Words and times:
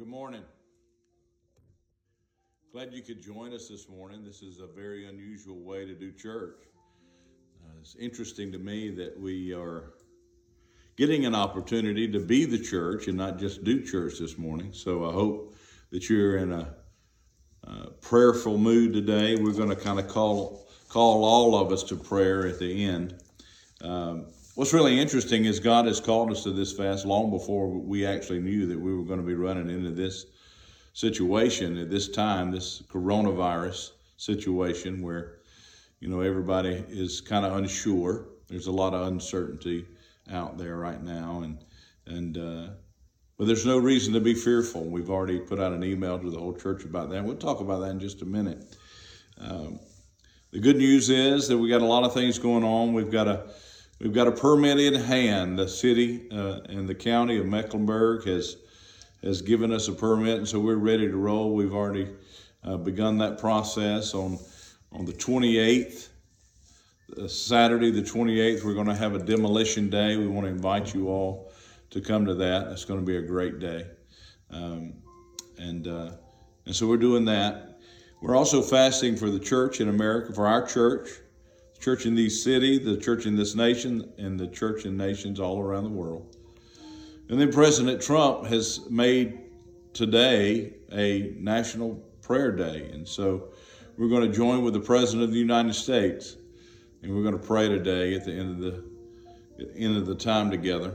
good 0.00 0.08
morning. 0.08 0.42
Glad 2.72 2.94
you 2.94 3.02
could 3.02 3.22
join 3.22 3.52
us 3.52 3.68
this 3.68 3.86
morning. 3.86 4.24
This 4.24 4.40
is 4.40 4.58
a 4.58 4.66
very 4.66 5.06
unusual 5.06 5.60
way 5.60 5.84
to 5.84 5.94
do 5.94 6.10
church. 6.10 6.56
Uh, 7.62 7.72
it's 7.82 7.96
interesting 7.96 8.50
to 8.50 8.58
me 8.58 8.88
that 8.92 9.20
we 9.20 9.52
are 9.52 9.92
getting 10.96 11.26
an 11.26 11.34
opportunity 11.34 12.10
to 12.10 12.18
be 12.18 12.46
the 12.46 12.58
church 12.58 13.08
and 13.08 13.18
not 13.18 13.38
just 13.38 13.62
do 13.62 13.84
church 13.84 14.14
this 14.18 14.38
morning. 14.38 14.72
So 14.72 15.06
I 15.06 15.12
hope 15.12 15.54
that 15.90 16.08
you're 16.08 16.38
in 16.38 16.52
a, 16.52 16.74
prayerful 18.00 18.56
mood 18.56 18.94
today. 18.94 19.36
We're 19.36 19.52
going 19.52 19.68
to 19.68 19.76
kind 19.76 20.00
of 20.00 20.08
call 20.08 20.66
call 20.88 21.24
all 21.24 21.54
of 21.54 21.70
us 21.72 21.82
to 21.84 21.96
prayer 21.96 22.46
at 22.46 22.58
the 22.58 22.84
end. 22.86 23.20
Um, 23.82 24.28
what's 24.54 24.72
really 24.72 24.98
interesting 24.98 25.44
is 25.44 25.60
God 25.60 25.86
has 25.86 26.00
called 26.00 26.30
us 26.30 26.42
to 26.44 26.50
this 26.50 26.72
fast 26.72 27.06
long 27.06 27.30
before 27.30 27.68
we 27.68 28.04
actually 28.04 28.40
knew 28.40 28.66
that 28.66 28.78
we 28.78 28.94
were 28.94 29.04
going 29.04 29.20
to 29.20 29.26
be 29.26 29.34
running 29.34 29.70
into 29.70 29.90
this 29.90 30.26
situation 30.92 31.78
at 31.78 31.90
this 31.90 32.08
time, 32.08 32.50
this 32.50 32.82
coronavirus 32.82 33.92
situation 34.16 35.02
where, 35.02 35.38
you 36.00 36.08
know, 36.08 36.20
everybody 36.20 36.84
is 36.88 37.20
kind 37.20 37.46
of 37.46 37.56
unsure. 37.56 38.26
There's 38.48 38.66
a 38.66 38.72
lot 38.72 38.94
of 38.94 39.06
uncertainty 39.06 39.86
out 40.30 40.58
there 40.58 40.76
right 40.76 41.02
now, 41.02 41.42
and 41.42 41.58
and 42.06 42.36
uh, 42.36 42.70
but 43.38 43.46
there's 43.46 43.64
no 43.64 43.78
reason 43.78 44.12
to 44.14 44.20
be 44.20 44.34
fearful. 44.34 44.84
We've 44.84 45.10
already 45.10 45.38
put 45.38 45.60
out 45.60 45.72
an 45.72 45.84
email 45.84 46.18
to 46.18 46.30
the 46.30 46.38
whole 46.38 46.54
church 46.54 46.84
about 46.84 47.10
that. 47.10 47.24
We'll 47.24 47.36
talk 47.36 47.60
about 47.60 47.80
that 47.80 47.90
in 47.90 48.00
just 48.00 48.22
a 48.22 48.26
minute. 48.26 48.76
Um, 49.38 49.78
the 50.50 50.58
good 50.58 50.76
news 50.76 51.10
is 51.10 51.46
that 51.48 51.56
we 51.56 51.68
got 51.68 51.80
a 51.80 51.86
lot 51.86 52.02
of 52.02 52.12
things 52.12 52.38
going 52.38 52.64
on. 52.64 52.92
We've 52.92 53.10
got 53.10 53.28
a 53.28 53.50
we've 54.00 54.14
got 54.14 54.26
a 54.26 54.32
permit 54.32 54.80
in 54.80 54.94
hand. 54.94 55.58
The 55.58 55.68
city 55.68 56.28
uh, 56.32 56.60
and 56.68 56.88
the 56.88 56.94
county 56.94 57.36
of 57.38 57.46
Mecklenburg 57.46 58.24
has 58.24 58.56
has 59.22 59.42
given 59.42 59.70
us 59.70 59.86
a 59.88 59.92
permit, 59.92 60.38
and 60.38 60.48
so 60.48 60.58
we're 60.58 60.76
ready 60.76 61.06
to 61.06 61.16
roll. 61.16 61.54
We've 61.54 61.74
already 61.74 62.08
uh, 62.64 62.78
begun 62.78 63.18
that 63.18 63.38
process 63.38 64.14
on 64.14 64.38
on 64.92 65.04
the 65.04 65.12
28th. 65.12 66.08
Uh, 67.18 67.28
Saturday, 67.28 67.90
the 67.90 68.02
28th, 68.02 68.64
we're 68.64 68.74
going 68.74 68.86
to 68.86 68.94
have 68.94 69.14
a 69.14 69.18
demolition 69.18 69.90
day. 69.90 70.16
We 70.16 70.28
want 70.28 70.46
to 70.46 70.52
invite 70.52 70.94
you 70.94 71.08
all 71.08 71.52
to 71.90 72.00
come 72.00 72.24
to 72.24 72.34
that. 72.34 72.68
It's 72.68 72.84
going 72.84 73.00
to 73.00 73.06
be 73.06 73.16
a 73.16 73.22
great 73.22 73.58
day, 73.58 73.86
um, 74.50 74.94
and 75.58 75.86
uh, 75.86 76.12
and 76.66 76.74
so 76.74 76.86
we're 76.86 76.96
doing 76.96 77.24
that. 77.26 77.78
We're 78.22 78.36
also 78.36 78.62
fasting 78.62 79.16
for 79.16 79.30
the 79.30 79.40
church 79.40 79.80
in 79.80 79.88
America, 79.88 80.32
for 80.32 80.46
our 80.46 80.66
church, 80.66 81.08
church 81.80 82.06
in 82.06 82.14
these 82.14 82.42
cities, 82.42 82.84
the 82.84 82.96
church 82.96 83.26
in 83.26 83.34
this 83.34 83.54
nation, 83.54 84.12
and 84.18 84.38
the 84.38 84.46
church 84.48 84.84
in 84.84 84.96
nations 84.96 85.40
all 85.40 85.60
around 85.60 85.84
the 85.84 85.90
world. 85.90 86.36
And 87.28 87.40
then 87.40 87.50
President 87.52 88.02
Trump 88.02 88.46
has 88.46 88.88
made 88.90 89.38
today 89.92 90.74
a 90.92 91.34
national 91.36 91.94
prayer 92.22 92.52
day. 92.52 92.90
And 92.92 93.06
so 93.06 93.48
we're 93.96 94.08
going 94.08 94.30
to 94.30 94.36
join 94.36 94.62
with 94.62 94.74
the 94.74 94.80
President 94.80 95.24
of 95.24 95.32
the 95.32 95.38
United 95.38 95.74
States 95.74 96.36
and 97.02 97.14
we're 97.14 97.22
going 97.22 97.38
to 97.38 97.46
pray 97.46 97.68
today 97.68 98.14
at 98.14 98.24
the 98.24 98.32
end 98.32 98.64
of 98.64 98.84
the, 99.56 99.74
end 99.76 99.96
of 99.96 100.06
the 100.06 100.14
time 100.14 100.50
together. 100.50 100.92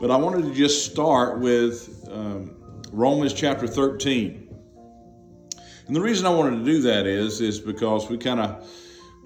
But 0.00 0.10
I 0.10 0.16
wanted 0.16 0.42
to 0.42 0.54
just 0.54 0.90
start 0.90 1.38
with 1.38 2.06
um, 2.10 2.56
Romans 2.92 3.32
chapter 3.32 3.66
13. 3.66 4.48
And 5.86 5.94
the 5.94 6.00
reason 6.00 6.26
I 6.26 6.30
wanted 6.30 6.58
to 6.58 6.64
do 6.64 6.82
that 6.82 7.06
is, 7.06 7.40
is 7.40 7.60
because 7.60 8.10
we 8.10 8.18
kind 8.18 8.40
of 8.40 8.68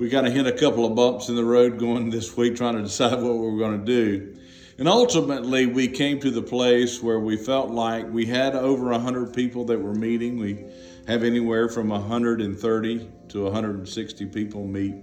we 0.01 0.09
kind 0.09 0.27
of 0.27 0.33
hit 0.33 0.47
a 0.47 0.53
couple 0.53 0.87
of 0.87 0.95
bumps 0.95 1.29
in 1.29 1.37
the 1.37 1.45
road 1.45 1.79
going 1.79 2.09
this 2.09 2.34
week 2.34 2.56
trying 2.56 2.75
to 2.75 2.81
decide 2.81 3.20
what 3.20 3.34
we 3.34 3.51
were 3.51 3.59
going 3.59 3.79
to 3.79 3.84
do. 3.84 4.34
And 4.79 4.89
ultimately, 4.89 5.67
we 5.67 5.89
came 5.89 6.19
to 6.20 6.31
the 6.31 6.41
place 6.41 7.03
where 7.03 7.20
we 7.20 7.37
felt 7.37 7.70
like 7.70 8.11
we 8.11 8.25
had 8.25 8.56
over 8.56 8.89
100 8.93 9.34
people 9.34 9.67
that 9.67 9.78
were 9.78 9.95
meeting. 9.95 10.39
We 10.39 10.65
have 11.06 11.23
anywhere 11.23 11.69
from 11.69 11.91
130 11.91 13.11
to 13.28 13.43
160 13.45 14.27
people 14.27 14.67
meet 14.67 14.95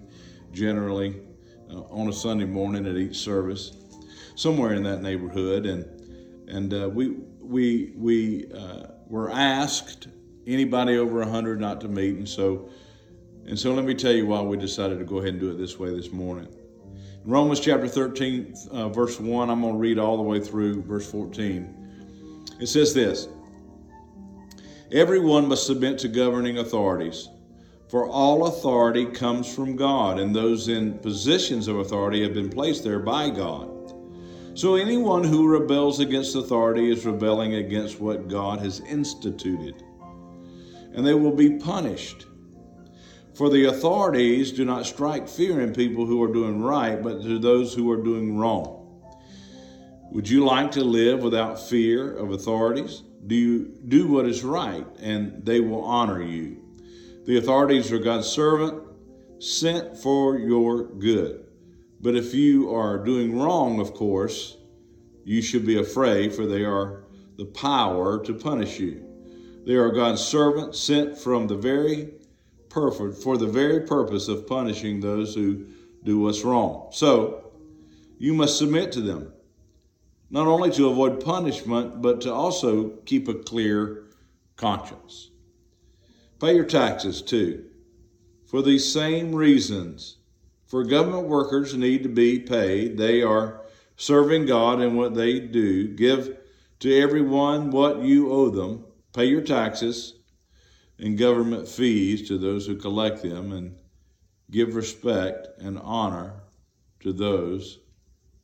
generally 0.51 1.21
uh, 1.69 1.81
on 1.91 2.07
a 2.07 2.13
Sunday 2.13 2.45
morning 2.45 2.87
at 2.87 2.97
each 2.97 3.17
service, 3.17 3.73
somewhere 4.33 4.73
in 4.73 4.81
that 4.81 5.03
neighborhood. 5.03 5.67
And, 5.67 6.49
and 6.49 6.73
uh, 6.73 6.89
we, 6.89 7.09
we, 7.39 7.93
we 7.95 8.51
uh, 8.51 8.87
were 9.05 9.29
asked 9.29 10.07
anybody 10.47 10.97
over 10.97 11.19
100 11.19 11.61
not 11.61 11.81
to 11.81 11.87
meet. 11.87 12.15
And 12.15 12.27
so, 12.27 12.71
and 13.47 13.57
so 13.57 13.73
let 13.73 13.85
me 13.85 13.93
tell 13.93 14.11
you 14.11 14.27
why 14.27 14.41
we 14.41 14.57
decided 14.57 14.99
to 14.99 15.05
go 15.05 15.17
ahead 15.17 15.29
and 15.29 15.39
do 15.39 15.51
it 15.51 15.57
this 15.57 15.79
way 15.79 15.95
this 15.95 16.11
morning. 16.11 16.47
In 17.23 17.31
Romans 17.31 17.59
chapter 17.59 17.87
13, 17.87 18.53
uh, 18.71 18.89
verse 18.89 19.19
1, 19.19 19.49
I'm 19.49 19.61
going 19.61 19.73
to 19.73 19.79
read 19.79 19.97
all 19.97 20.17
the 20.17 20.23
way 20.23 20.39
through 20.39 20.83
verse 20.83 21.09
14. 21.09 21.73
It 22.59 22.67
says 22.67 22.93
this 22.93 23.27
Everyone 24.91 25.47
must 25.47 25.65
submit 25.65 25.97
to 25.99 26.07
governing 26.07 26.57
authorities, 26.57 27.29
for 27.89 28.07
all 28.07 28.47
authority 28.47 29.05
comes 29.05 29.53
from 29.53 29.75
God, 29.75 30.19
and 30.19 30.35
those 30.35 30.67
in 30.67 30.99
positions 30.99 31.67
of 31.67 31.79
authority 31.79 32.23
have 32.23 32.33
been 32.33 32.49
placed 32.49 32.83
there 32.83 32.99
by 32.99 33.29
God. 33.29 33.73
So 34.53 34.75
anyone 34.75 35.23
who 35.23 35.47
rebels 35.47 35.99
against 35.99 36.35
authority 36.35 36.91
is 36.91 37.05
rebelling 37.05 37.55
against 37.55 37.99
what 37.99 38.27
God 38.27 38.59
has 38.59 38.79
instituted 38.81 39.83
and 40.97 41.05
they 41.05 41.13
will 41.13 41.31
be 41.31 41.51
punished. 41.51 42.25
For 43.37 43.51
the 43.51 43.65
authorities 43.65 44.51
do 44.51 44.65
not 44.65 44.87
strike 44.87 45.29
fear 45.29 45.61
in 45.61 45.71
people 45.71 46.07
who 46.07 46.23
are 46.23 46.33
doing 46.33 46.59
right, 46.59 46.99
but 46.99 47.21
to 47.21 47.37
those 47.37 47.71
who 47.71 47.91
are 47.91 48.01
doing 48.01 48.35
wrong. 48.35 49.03
Would 50.11 50.27
you 50.27 50.43
like 50.43 50.71
to 50.71 50.83
live 50.83 51.21
without 51.21 51.59
fear 51.59 52.17
of 52.17 52.31
authorities? 52.31 53.03
Do 53.27 53.35
you 53.35 53.75
do 53.87 54.07
what 54.07 54.25
is 54.25 54.43
right, 54.43 54.87
and 54.99 55.45
they 55.45 55.59
will 55.59 55.83
honor 55.83 56.19
you? 56.19 56.63
The 57.25 57.37
authorities 57.37 57.91
are 57.91 57.99
God's 57.99 58.25
servant, 58.25 58.81
sent 59.37 59.99
for 59.99 60.39
your 60.39 60.85
good. 60.85 61.45
But 62.01 62.15
if 62.15 62.33
you 62.33 62.73
are 62.73 62.97
doing 62.97 63.37
wrong, 63.37 63.79
of 63.79 63.93
course, 63.93 64.57
you 65.25 65.43
should 65.43 65.63
be 65.63 65.77
afraid, 65.77 66.33
for 66.33 66.47
they 66.47 66.63
are 66.63 67.03
the 67.37 67.45
power 67.45 68.17
to 68.23 68.33
punish 68.33 68.79
you. 68.79 69.03
They 69.67 69.75
are 69.75 69.91
God's 69.91 70.23
servants 70.23 70.79
sent 70.79 71.19
from 71.19 71.45
the 71.45 71.57
very 71.57 72.16
perfect 72.69 73.21
for 73.21 73.37
the 73.37 73.47
very 73.47 73.81
purpose 73.81 74.27
of 74.27 74.47
punishing 74.47 74.99
those 74.99 75.35
who 75.35 75.65
do 76.03 76.19
what's 76.19 76.43
wrong. 76.43 76.89
So 76.91 77.51
you 78.17 78.33
must 78.33 78.57
submit 78.57 78.91
to 78.93 79.01
them, 79.01 79.33
not 80.29 80.47
only 80.47 80.71
to 80.71 80.89
avoid 80.89 81.23
punishment, 81.23 82.01
but 82.01 82.21
to 82.21 82.33
also 82.33 82.89
keep 83.05 83.27
a 83.27 83.33
clear 83.33 84.05
conscience. 84.55 85.31
Pay 86.39 86.55
your 86.55 86.65
taxes 86.65 87.21
too, 87.21 87.65
for 88.45 88.61
these 88.61 88.91
same 88.91 89.33
reasons. 89.33 90.17
For 90.67 90.83
government 90.83 91.27
workers 91.27 91.73
need 91.73 92.03
to 92.03 92.09
be 92.09 92.39
paid. 92.39 92.97
They 92.97 93.21
are 93.21 93.61
serving 93.95 94.45
God 94.47 94.81
in 94.81 94.95
what 94.95 95.15
they 95.15 95.39
do. 95.39 95.87
Give 95.87 96.37
to 96.79 97.01
everyone 97.01 97.71
what 97.71 98.01
you 98.01 98.31
owe 98.31 98.49
them 98.49 98.83
Pay 99.17 99.25
your 99.25 99.41
taxes 99.41 100.16
and 100.99 101.17
government 101.17 101.67
fees 101.67 102.27
to 102.27 102.37
those 102.37 102.65
who 102.65 102.75
collect 102.75 103.21
them, 103.21 103.51
and 103.51 103.75
give 104.51 104.75
respect 104.75 105.47
and 105.59 105.77
honor 105.79 106.33
to 107.01 107.13
those 107.13 107.79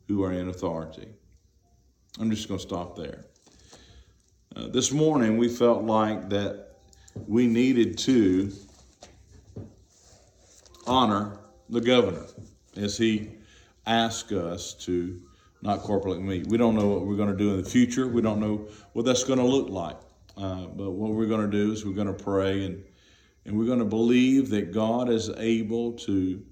who 0.08 0.24
are 0.24 0.31
in 0.31 0.50
authority. 0.50 1.08
I'm 2.19 2.30
just 2.30 2.47
going 2.47 2.59
to 2.59 2.66
stop 2.66 2.96
there. 2.96 3.25
Uh, 4.56 4.68
this 4.68 4.92
morning, 4.92 5.38
we 5.38 5.50
felt 5.50 5.84
like 5.84 6.30
that 6.30 6.78
we 7.28 7.47
needed 7.47 7.97
to 8.00 8.52
honor 10.86 11.40
the 11.69 11.81
governor 11.81 12.25
as 12.75 12.97
he 12.97 13.31
asked 13.86 14.31
us 14.31 14.74
to 14.75 15.19
not 15.62 15.80
corporately 15.80 16.22
meet. 16.22 16.47
We 16.47 16.58
don't 16.58 16.75
know 16.75 16.88
what 16.88 17.06
we're 17.06 17.16
going 17.16 17.31
to 17.31 17.38
do 17.38 17.52
in 17.52 17.63
the 17.63 17.69
future. 17.69 18.08
We 18.08 18.22
don't 18.22 18.40
know 18.40 18.68
what 18.92 19.06
that's 19.06 19.24
going 19.24 19.40
to 19.40 19.46
look 19.46 19.69
like. 19.69 19.98
Uh, 20.38 20.65
but 20.68 20.91
what 20.91 21.12
we're 21.12 21.27
going 21.27 21.50
to 21.50 21.65
do 21.65 21.71
is 21.71 21.85
we're 21.85 21.94
going 21.94 22.07
to 22.07 22.24
pray 22.24 22.65
and, 22.65 22.83
and 23.45 23.57
we're 23.57 23.65
going 23.65 23.80
to 23.80 23.85
believe 23.85 24.50
that 24.50 24.74
God 24.74 25.09
is 25.09 25.30
able 25.38 25.94
to 25.94 26.44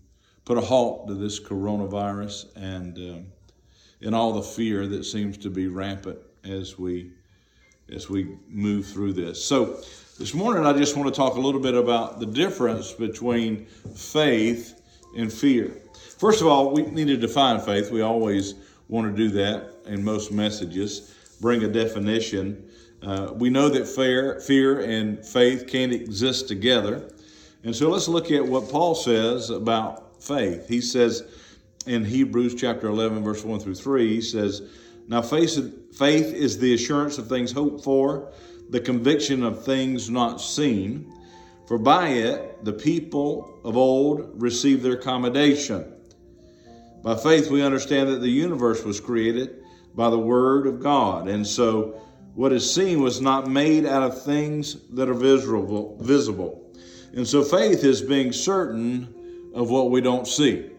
put 0.45 0.57
a 0.57 0.61
halt 0.61 1.07
to 1.07 1.15
this 1.15 1.39
coronavirus 1.39 2.55
and 2.55 3.25
in 4.01 4.13
all 4.13 4.33
the 4.33 4.41
fear 4.41 4.87
that 4.87 5.05
seems 5.05 5.37
to 5.37 5.49
be 5.49 5.67
rampant 5.67 6.17
as 6.43 6.77
we 6.77 7.11
as 7.91 8.09
we 8.09 8.37
move 8.47 8.85
through 8.85 9.11
this. 9.11 9.43
So 9.43 9.81
this 10.17 10.33
morning 10.33 10.65
I 10.65 10.73
just 10.73 10.95
want 10.95 11.13
to 11.13 11.15
talk 11.15 11.35
a 11.35 11.39
little 11.39 11.59
bit 11.59 11.75
about 11.75 12.19
the 12.19 12.25
difference 12.25 12.93
between 12.93 13.65
faith 13.65 14.81
and 15.17 15.31
fear. 15.31 15.75
First 16.17 16.41
of 16.41 16.47
all, 16.47 16.71
we 16.71 16.83
need 16.83 17.07
to 17.07 17.17
define 17.17 17.59
faith. 17.59 17.91
We 17.91 18.01
always 18.01 18.53
want 18.87 19.13
to 19.13 19.17
do 19.17 19.29
that 19.31 19.73
in 19.85 20.03
most 20.03 20.31
messages, 20.31 21.13
bring 21.41 21.63
a 21.63 21.67
definition 21.67 22.70
uh, 23.03 23.31
we 23.33 23.49
know 23.49 23.69
that 23.69 23.87
fear, 23.87 24.39
fear 24.41 24.81
and 24.81 25.25
faith 25.25 25.67
can't 25.67 25.91
exist 25.91 26.47
together. 26.47 27.11
And 27.63 27.75
so 27.75 27.89
let's 27.89 28.07
look 28.07 28.31
at 28.31 28.45
what 28.45 28.69
Paul 28.69 28.95
says 28.95 29.49
about 29.49 30.23
faith. 30.23 30.67
He 30.67 30.81
says 30.81 31.23
in 31.87 32.05
Hebrews 32.05 32.55
chapter 32.55 32.87
11, 32.87 33.23
verse 33.23 33.43
1 33.43 33.59
through 33.59 33.75
3, 33.75 34.15
he 34.15 34.21
says, 34.21 34.61
Now 35.07 35.21
faith, 35.21 35.95
faith 35.95 36.33
is 36.33 36.59
the 36.59 36.73
assurance 36.73 37.17
of 37.17 37.27
things 37.27 37.51
hoped 37.51 37.83
for, 37.83 38.31
the 38.69 38.79
conviction 38.79 39.43
of 39.43 39.65
things 39.65 40.09
not 40.09 40.39
seen, 40.39 41.11
for 41.67 41.77
by 41.77 42.09
it 42.09 42.63
the 42.63 42.73
people 42.73 43.59
of 43.63 43.77
old 43.77 44.41
received 44.41 44.83
their 44.83 44.97
commendation. 44.97 45.91
By 47.01 47.15
faith, 47.15 47.49
we 47.49 47.63
understand 47.63 48.09
that 48.09 48.21
the 48.21 48.29
universe 48.29 48.83
was 48.83 48.99
created 48.99 49.63
by 49.95 50.09
the 50.11 50.19
Word 50.19 50.67
of 50.67 50.79
God. 50.79 51.27
And 51.27 51.45
so, 51.45 51.99
what 52.33 52.53
is 52.53 52.73
seen 52.73 53.01
was 53.01 53.21
not 53.21 53.47
made 53.47 53.85
out 53.85 54.03
of 54.03 54.23
things 54.23 54.77
that 54.91 55.09
are 55.09 55.13
visible. 55.13 55.97
visible. 55.99 56.71
And 57.13 57.27
so, 57.27 57.43
faith 57.43 57.83
is 57.83 58.01
being 58.01 58.31
certain 58.31 59.51
of 59.53 59.69
what 59.69 59.91
we 59.91 59.99
don't 59.99 60.27
see. 60.27 60.69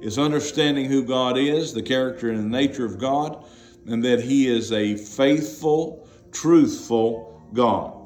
It's 0.00 0.18
understanding 0.18 0.86
who 0.86 1.04
God 1.04 1.36
is, 1.36 1.74
the 1.74 1.82
character 1.82 2.30
and 2.30 2.38
the 2.38 2.58
nature 2.58 2.86
of 2.86 2.98
God, 2.98 3.44
and 3.86 4.04
that 4.04 4.20
He 4.20 4.46
is 4.46 4.72
a 4.72 4.96
faithful, 4.96 6.08
truthful 6.32 7.42
God. 7.52 7.96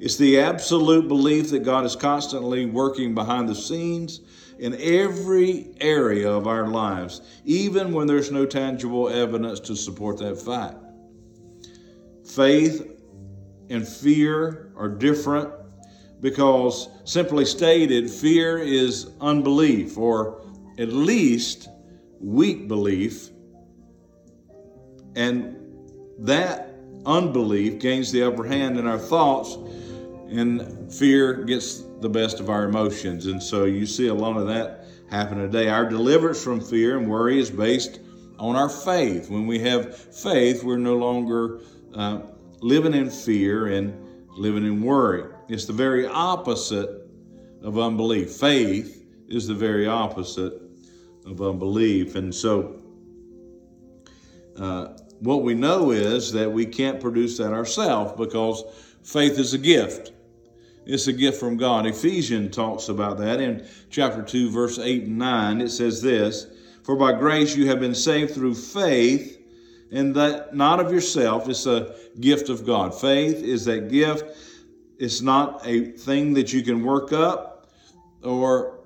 It's 0.00 0.16
the 0.16 0.40
absolute 0.40 1.08
belief 1.08 1.50
that 1.50 1.60
God 1.60 1.84
is 1.84 1.94
constantly 1.94 2.64
working 2.64 3.14
behind 3.14 3.48
the 3.48 3.54
scenes 3.54 4.20
in 4.58 4.74
every 4.80 5.74
area 5.78 6.30
of 6.30 6.46
our 6.46 6.68
lives, 6.68 7.20
even 7.44 7.92
when 7.92 8.06
there's 8.06 8.32
no 8.32 8.46
tangible 8.46 9.10
evidence 9.10 9.60
to 9.60 9.76
support 9.76 10.18
that 10.18 10.40
fact. 10.40 10.76
Faith 12.34 12.86
and 13.70 13.86
fear 13.86 14.72
are 14.76 14.88
different 14.88 15.50
because, 16.20 16.88
simply 17.04 17.44
stated, 17.44 18.10
fear 18.10 18.58
is 18.58 19.10
unbelief 19.20 19.96
or 19.96 20.42
at 20.78 20.88
least 20.92 21.68
weak 22.20 22.68
belief. 22.68 23.30
And 25.16 25.56
that 26.18 26.74
unbelief 27.06 27.80
gains 27.80 28.12
the 28.12 28.22
upper 28.22 28.44
hand 28.44 28.78
in 28.78 28.86
our 28.86 28.98
thoughts, 28.98 29.56
and 30.28 30.92
fear 30.92 31.44
gets 31.44 31.82
the 32.00 32.08
best 32.08 32.38
of 32.38 32.50
our 32.50 32.64
emotions. 32.64 33.26
And 33.26 33.42
so 33.42 33.64
you 33.64 33.86
see 33.86 34.08
a 34.08 34.14
lot 34.14 34.36
of 34.36 34.46
that 34.46 34.86
happen 35.10 35.38
today. 35.38 35.68
Our 35.68 35.88
deliverance 35.88 36.42
from 36.42 36.60
fear 36.60 36.98
and 36.98 37.08
worry 37.08 37.40
is 37.40 37.50
based 37.50 38.00
on 38.38 38.56
our 38.56 38.68
faith. 38.68 39.30
When 39.30 39.46
we 39.46 39.58
have 39.60 39.96
faith, 39.96 40.62
we're 40.62 40.76
no 40.76 40.96
longer 40.96 41.60
uh, 41.94 42.20
living 42.60 42.94
in 42.94 43.10
fear 43.10 43.68
and 43.68 43.94
living 44.30 44.64
in 44.64 44.82
worry. 44.82 45.24
It's 45.48 45.64
the 45.64 45.72
very 45.72 46.06
opposite 46.06 47.08
of 47.62 47.78
unbelief. 47.78 48.32
Faith 48.32 49.04
is 49.28 49.46
the 49.46 49.54
very 49.54 49.86
opposite 49.86 50.60
of 51.26 51.40
unbelief. 51.40 52.14
And 52.14 52.34
so, 52.34 52.80
uh, 54.56 54.88
what 55.20 55.42
we 55.42 55.54
know 55.54 55.90
is 55.90 56.32
that 56.32 56.50
we 56.50 56.66
can't 56.66 57.00
produce 57.00 57.38
that 57.38 57.52
ourselves 57.52 58.12
because 58.16 58.64
faith 59.02 59.38
is 59.38 59.54
a 59.54 59.58
gift. 59.58 60.12
It's 60.86 61.06
a 61.06 61.12
gift 61.12 61.38
from 61.38 61.56
God. 61.56 61.86
Ephesians 61.86 62.54
talks 62.54 62.88
about 62.88 63.18
that 63.18 63.40
in 63.40 63.66
chapter 63.90 64.22
2, 64.22 64.50
verse 64.50 64.78
8 64.78 65.04
and 65.04 65.18
9. 65.18 65.60
It 65.60 65.70
says 65.70 66.00
this 66.00 66.46
For 66.82 66.96
by 66.96 67.12
grace 67.12 67.54
you 67.54 67.66
have 67.68 67.80
been 67.80 67.94
saved 67.94 68.34
through 68.34 68.54
faith, 68.54 69.39
and 69.92 70.14
that 70.14 70.54
not 70.54 70.80
of 70.80 70.92
yourself, 70.92 71.48
it's 71.48 71.66
a 71.66 71.94
gift 72.20 72.48
of 72.48 72.64
God. 72.64 72.98
Faith 72.98 73.42
is 73.42 73.64
that 73.64 73.90
gift. 73.90 74.24
It's 74.98 75.20
not 75.20 75.66
a 75.66 75.86
thing 75.92 76.34
that 76.34 76.52
you 76.52 76.62
can 76.62 76.84
work 76.84 77.12
up 77.12 77.68
or 78.22 78.80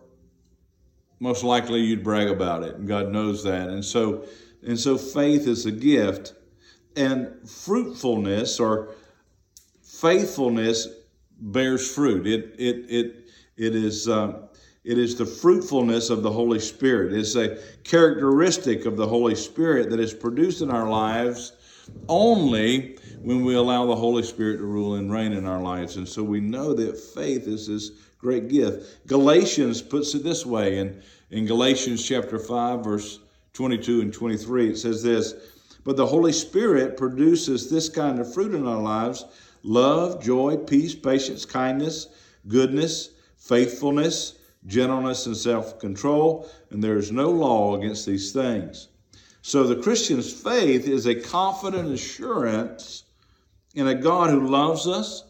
most 1.20 1.44
likely 1.44 1.80
you'd 1.80 2.04
brag 2.04 2.28
about 2.28 2.62
it 2.62 2.74
and 2.76 2.86
god 2.86 3.10
knows 3.10 3.42
that 3.42 3.68
and 3.68 3.84
so 3.84 4.24
and 4.66 4.78
so 4.78 4.96
faith 4.96 5.46
is 5.46 5.66
a 5.66 5.70
gift 5.70 6.34
and 6.96 7.32
fruitfulness 7.48 8.60
or 8.60 8.94
faithfulness 9.82 10.88
bears 11.38 11.90
fruit 11.92 12.26
it 12.26 12.54
it 12.58 12.84
it 12.88 13.20
it 13.56 13.74
is 13.74 14.08
um, 14.08 14.48
it 14.84 14.98
is 14.98 15.16
the 15.16 15.26
fruitfulness 15.26 16.10
of 16.10 16.22
the 16.22 16.30
holy 16.30 16.60
spirit. 16.60 17.12
It's 17.12 17.36
a 17.36 17.58
characteristic 17.84 18.84
of 18.84 18.96
the 18.96 19.06
holy 19.06 19.34
spirit 19.34 19.90
that 19.90 20.00
is 20.00 20.12
produced 20.12 20.60
in 20.60 20.70
our 20.70 20.88
lives 20.88 21.52
only 22.08 22.98
when 23.22 23.44
we 23.44 23.54
allow 23.54 23.86
the 23.86 23.96
holy 23.96 24.22
spirit 24.22 24.58
to 24.58 24.64
rule 24.64 24.94
and 24.94 25.10
reign 25.10 25.32
in 25.32 25.46
our 25.46 25.62
lives. 25.62 25.96
And 25.96 26.08
so 26.08 26.22
we 26.22 26.40
know 26.40 26.74
that 26.74 26.98
faith 26.98 27.46
is 27.46 27.66
this 27.66 27.90
great 28.18 28.48
gift. 28.48 29.06
Galatians 29.06 29.80
puts 29.80 30.14
it 30.14 30.22
this 30.22 30.44
way 30.44 30.78
and 30.78 31.02
in 31.30 31.46
Galatians 31.46 32.06
chapter 32.06 32.38
5, 32.38 32.84
verse 32.84 33.18
22 33.54 34.02
and 34.02 34.12
23, 34.12 34.70
it 34.70 34.78
says 34.78 35.02
this 35.02 35.34
But 35.82 35.96
the 35.96 36.06
Holy 36.06 36.32
Spirit 36.32 36.96
produces 36.96 37.70
this 37.70 37.88
kind 37.88 38.20
of 38.20 38.32
fruit 38.32 38.54
in 38.54 38.66
our 38.66 38.80
lives 38.80 39.24
love, 39.62 40.22
joy, 40.22 40.56
peace, 40.56 40.94
patience, 40.94 41.44
kindness, 41.44 42.08
goodness, 42.46 43.10
faithfulness, 43.36 44.34
gentleness, 44.66 45.26
and 45.26 45.36
self 45.36 45.78
control. 45.78 46.48
And 46.70 46.82
there 46.82 46.96
is 46.96 47.12
no 47.12 47.30
law 47.30 47.76
against 47.76 48.06
these 48.06 48.32
things. 48.32 48.88
So 49.42 49.64
the 49.64 49.82
Christian's 49.82 50.32
faith 50.32 50.88
is 50.88 51.06
a 51.06 51.14
confident 51.14 51.92
assurance 51.92 53.04
in 53.74 53.88
a 53.88 53.94
God 53.94 54.30
who 54.30 54.48
loves 54.48 54.86
us, 54.86 55.24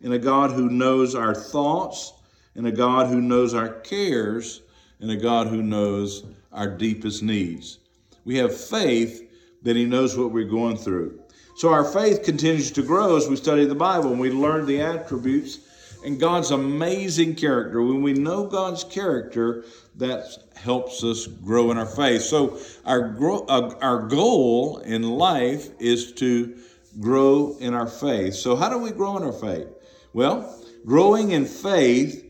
in 0.00 0.12
a 0.12 0.18
God 0.18 0.52
who 0.52 0.70
knows 0.70 1.14
our 1.14 1.34
thoughts, 1.34 2.14
in 2.54 2.66
a 2.66 2.72
God 2.72 3.08
who 3.08 3.20
knows 3.20 3.54
our 3.54 3.68
cares, 3.68 4.62
in 5.00 5.10
a 5.10 5.16
God 5.16 5.48
who 5.48 5.62
knows 5.62 6.24
our 6.52 6.68
deepest 6.68 7.22
needs. 7.22 7.78
We 8.24 8.36
have 8.38 8.56
faith 8.56 9.28
that 9.62 9.76
He 9.76 9.84
knows 9.84 10.16
what 10.16 10.32
we're 10.32 10.44
going 10.44 10.76
through. 10.76 11.20
So 11.56 11.72
our 11.72 11.84
faith 11.84 12.22
continues 12.22 12.70
to 12.72 12.82
grow 12.82 13.16
as 13.16 13.28
we 13.28 13.36
study 13.36 13.66
the 13.66 13.74
Bible 13.74 14.10
and 14.10 14.20
we 14.20 14.30
learn 14.30 14.64
the 14.64 14.80
attributes 14.80 15.58
and 16.04 16.18
God's 16.18 16.50
amazing 16.50 17.34
character. 17.36 17.82
When 17.82 18.02
we 18.02 18.12
know 18.12 18.46
God's 18.46 18.84
character, 18.84 19.64
that 19.96 20.26
helps 20.56 21.04
us 21.04 21.26
grow 21.26 21.70
in 21.70 21.78
our 21.78 21.86
faith. 21.86 22.22
So 22.22 22.58
our 22.84 23.08
grow, 23.08 23.44
uh, 23.48 23.74
our 23.80 24.06
goal 24.06 24.78
in 24.78 25.02
life 25.02 25.68
is 25.78 26.12
to 26.12 26.56
grow 27.00 27.56
in 27.60 27.74
our 27.74 27.86
faith. 27.86 28.34
So 28.34 28.56
how 28.56 28.68
do 28.68 28.78
we 28.78 28.90
grow 28.90 29.16
in 29.16 29.22
our 29.22 29.32
faith? 29.32 29.68
Well, 30.12 30.62
growing 30.84 31.32
in 31.32 31.44
faith 31.46 32.24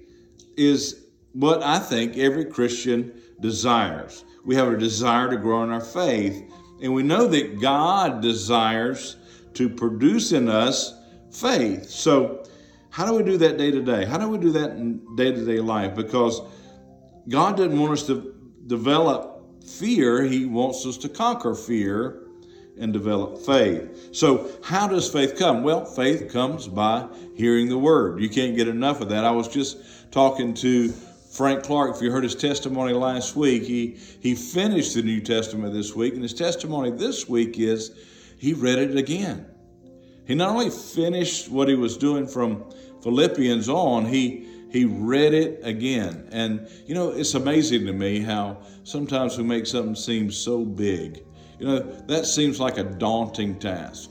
is 0.57 1.07
what 1.33 1.63
I 1.63 1.79
think 1.79 2.17
every 2.17 2.45
Christian 2.45 3.21
desires. 3.41 4.25
We 4.45 4.55
have 4.57 4.69
a 4.69 4.77
desire 4.77 5.31
to 5.31 5.37
grow 5.37 5.63
in 5.65 5.71
our 5.71 5.81
faith, 5.81 6.43
and 6.83 6.93
we 6.95 7.03
know 7.03 7.27
that 7.29 7.61
God 7.61 8.21
desires 8.23 9.17
to 9.55 9.69
produce 9.69 10.33
in 10.33 10.49
us 10.49 10.95
faith. 11.31 11.89
So, 11.89 12.42
how 12.93 13.07
do 13.07 13.15
we 13.15 13.23
do 13.23 13.39
that 13.39 13.57
day 13.57 13.71
to 13.71 13.83
day? 13.83 14.05
How 14.05 14.19
do 14.19 14.29
we 14.29 14.37
do 14.37 14.53
that 14.53 14.73
in 14.73 15.17
day 15.17 15.33
to 15.33 15.45
day 15.45 15.61
life? 15.61 15.97
Because 15.97 16.43
God 17.27 17.57
doesn't 17.57 17.81
want 17.81 17.95
us 17.95 18.07
to 18.09 18.35
develop 18.67 19.65
fear, 19.65 20.23
He 20.23 20.45
wants 20.45 20.85
us 20.85 20.99
to 20.99 21.09
conquer 21.09 21.55
fear 21.55 22.27
and 22.79 22.93
develop 22.93 23.39
faith. 23.39 24.15
So, 24.15 24.51
how 24.63 24.89
does 24.89 25.11
faith 25.11 25.39
come? 25.39 25.63
Well, 25.63 25.87
faith 25.87 26.31
comes 26.31 26.69
by 26.69 27.09
hearing 27.35 27.71
the 27.71 27.79
word. 27.79 28.21
You 28.21 28.29
can't 28.29 28.57
get 28.57 28.69
enough 28.69 29.01
of 29.01 29.09
that. 29.09 29.25
I 29.25 29.31
was 29.31 29.49
just 29.49 29.79
talking 30.13 30.53
to 30.55 30.93
Frank 31.33 31.63
Clark, 31.63 31.97
if 31.97 32.03
you 32.03 32.11
heard 32.11 32.25
his 32.25 32.35
testimony 32.35 32.93
last 32.93 33.37
week, 33.37 33.63
he, 33.63 33.97
he 34.21 34.35
finished 34.35 34.95
the 34.95 35.03
New 35.03 35.19
Testament 35.23 35.73
this 35.73 35.97
week, 35.97 36.13
and 36.13 36.23
his 36.23 36.35
testimony 36.35 36.91
this 36.91 37.27
week 37.27 37.59
is 37.59 37.91
he 38.37 38.53
read 38.53 38.79
it 38.79 38.99
again. 38.99 39.47
He 40.25 40.35
not 40.35 40.51
only 40.51 40.71
finished 40.71 41.51
what 41.51 41.69
he 41.69 41.75
was 41.75 41.97
doing 41.97 42.27
from 42.27 42.65
Philippians 43.03 43.69
on, 43.69 44.07
he 44.07 44.49
he 44.71 44.87
read 44.87 45.35
it 45.35 45.61
again. 45.63 46.29
And 46.33 46.67
you 46.87 46.95
know, 46.95 47.11
it's 47.11 47.35
amazing 47.35 47.85
to 47.87 47.93
me 47.93 48.21
how 48.21 48.63
sometimes 48.85 49.37
we 49.37 49.45
make 49.45 49.67
something 49.67 49.95
seem 49.95 50.31
so 50.31 50.65
big. 50.65 51.23
You 51.59 51.67
know, 51.67 51.79
that 51.81 52.27
seems 52.27 52.59
like 52.59 52.79
a 52.79 52.85
daunting 52.85 53.59
task. 53.59 54.11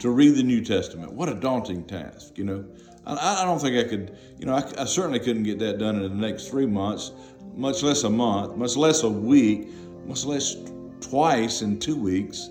To 0.00 0.10
read 0.10 0.36
the 0.36 0.44
New 0.44 0.64
Testament, 0.64 1.12
what 1.12 1.28
a 1.28 1.34
daunting 1.34 1.84
task, 1.84 2.38
you 2.38 2.44
know. 2.44 2.64
I, 3.04 3.42
I 3.42 3.44
don't 3.44 3.58
think 3.58 3.84
I 3.84 3.88
could, 3.88 4.16
you 4.38 4.46
know, 4.46 4.54
I, 4.54 4.82
I 4.82 4.84
certainly 4.84 5.18
couldn't 5.18 5.42
get 5.42 5.58
that 5.58 5.78
done 5.78 5.96
in 5.96 6.02
the 6.02 6.28
next 6.28 6.48
three 6.50 6.66
months, 6.66 7.10
much 7.56 7.82
less 7.82 8.04
a 8.04 8.10
month, 8.10 8.56
much 8.56 8.76
less 8.76 9.02
a 9.02 9.10
week, 9.10 9.68
much 10.06 10.24
less 10.24 10.54
twice 11.00 11.62
in 11.62 11.80
two 11.80 11.96
weeks. 11.96 12.48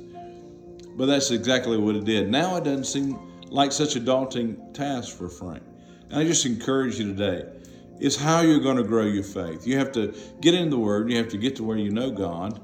But 0.98 1.06
that's 1.06 1.32
exactly 1.32 1.78
what 1.78 1.96
it 1.96 2.06
did. 2.06 2.30
Now 2.30 2.58
it 2.58 2.64
doesn't 2.64 2.86
seem 2.86 3.20
like 3.50 3.72
such 3.72 3.96
a 3.96 4.00
daunting 4.00 4.74
task 4.74 5.16
for 5.16 5.30
Frank. 5.30 5.64
And 6.10 6.20
I 6.20 6.24
just 6.24 6.46
encourage 6.46 7.00
you 7.00 7.14
today. 7.14 7.46
It's 8.00 8.16
how 8.16 8.42
you're 8.42 8.60
going 8.60 8.78
to 8.78 8.84
grow 8.84 9.06
your 9.06 9.24
faith. 9.24 9.66
You 9.66 9.78
have 9.78 9.92
to 9.94 10.14
get 10.42 10.54
in 10.54 10.70
the 10.70 10.78
Word, 10.78 11.10
you 11.10 11.18
have 11.18 11.30
to 11.30 11.38
get 11.38 11.56
to 11.58 11.64
where 11.64 11.78
you 11.78 11.92
know 11.92 12.12
God, 12.12 12.60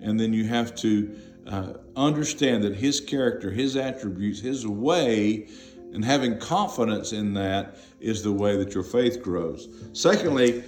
and 0.00 0.18
then 0.18 0.32
you 0.32 0.44
have 0.44 0.74
to 0.76 1.16
uh, 1.46 1.72
understand 1.96 2.64
that 2.64 2.76
His 2.76 3.00
character, 3.00 3.50
His 3.50 3.76
attributes, 3.76 4.40
His 4.40 4.66
way 4.66 5.48
and 5.96 6.04
having 6.04 6.38
confidence 6.38 7.12
in 7.12 7.32
that 7.34 7.76
is 8.00 8.22
the 8.22 8.32
way 8.32 8.56
that 8.56 8.74
your 8.74 8.82
faith 8.82 9.22
grows. 9.22 9.68
Secondly, 9.94 10.62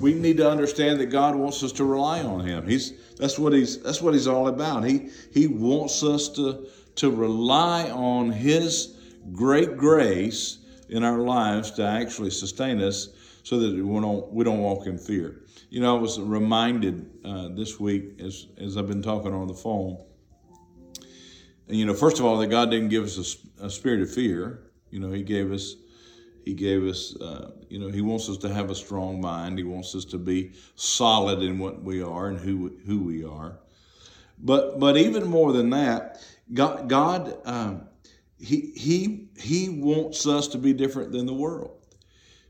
we 0.00 0.14
need 0.14 0.38
to 0.38 0.50
understand 0.50 0.98
that 1.00 1.06
God 1.06 1.34
wants 1.34 1.62
us 1.62 1.72
to 1.72 1.84
rely 1.84 2.22
on 2.22 2.46
Him. 2.46 2.66
He's 2.66 2.94
that's 3.20 3.38
what 3.38 3.52
He's 3.52 3.82
that's 3.82 4.02
what 4.02 4.14
He's 4.14 4.26
all 4.26 4.48
about. 4.48 4.84
He 4.84 5.10
He 5.32 5.46
wants 5.46 6.02
us 6.02 6.28
to 6.30 6.66
to 6.96 7.10
rely 7.10 7.90
on 7.90 8.30
His 8.30 8.96
great 9.32 9.76
grace 9.76 10.58
in 10.88 11.04
our 11.04 11.18
lives 11.18 11.70
to 11.72 11.86
actually 11.86 12.30
sustain 12.30 12.82
us 12.82 13.10
so 13.42 13.58
that 13.58 13.72
we 13.72 14.00
don't, 14.00 14.32
we 14.32 14.44
don't 14.44 14.60
walk 14.60 14.86
in 14.86 14.98
fear. 14.98 15.42
You 15.70 15.80
know, 15.80 15.96
I 15.96 16.00
was 16.00 16.20
reminded 16.20 17.08
uh, 17.24 17.48
this 17.48 17.78
week 17.78 18.20
as, 18.20 18.48
as 18.58 18.76
I've 18.76 18.88
been 18.88 19.02
talking 19.02 19.32
on 19.32 19.46
the 19.46 19.54
phone. 19.54 20.04
And, 21.68 21.76
you 21.76 21.86
know, 21.86 21.94
first 21.94 22.18
of 22.18 22.24
all, 22.24 22.38
that 22.38 22.48
God 22.48 22.70
didn't 22.70 22.88
give 22.88 23.04
us 23.04 23.38
a, 23.60 23.66
a 23.66 23.70
spirit 23.70 24.02
of 24.02 24.12
fear. 24.12 24.70
You 24.90 24.98
know, 24.98 25.12
He 25.12 25.22
gave 25.22 25.52
us, 25.52 25.76
He 26.50 26.56
gave 26.56 26.84
us, 26.84 27.14
uh, 27.14 27.52
you 27.68 27.78
know, 27.78 27.90
He 27.90 28.00
wants 28.00 28.28
us 28.28 28.36
to 28.38 28.52
have 28.52 28.70
a 28.70 28.74
strong 28.74 29.20
mind. 29.20 29.56
He 29.56 29.62
wants 29.62 29.94
us 29.94 30.04
to 30.06 30.18
be 30.18 30.50
solid 30.74 31.44
in 31.44 31.60
what 31.60 31.84
we 31.84 32.02
are 32.02 32.26
and 32.26 32.40
who 32.40 32.72
who 32.86 33.04
we 33.04 33.24
are. 33.24 33.60
But 34.36 34.80
but 34.80 34.96
even 34.96 35.28
more 35.28 35.52
than 35.52 35.70
that, 35.70 36.20
God, 36.52 36.88
God 36.88 37.36
um, 37.44 37.82
he 38.40 38.72
he 38.74 39.28
he 39.38 39.68
wants 39.68 40.26
us 40.26 40.48
to 40.48 40.58
be 40.58 40.72
different 40.72 41.12
than 41.12 41.26
the 41.26 41.34
world. 41.34 41.70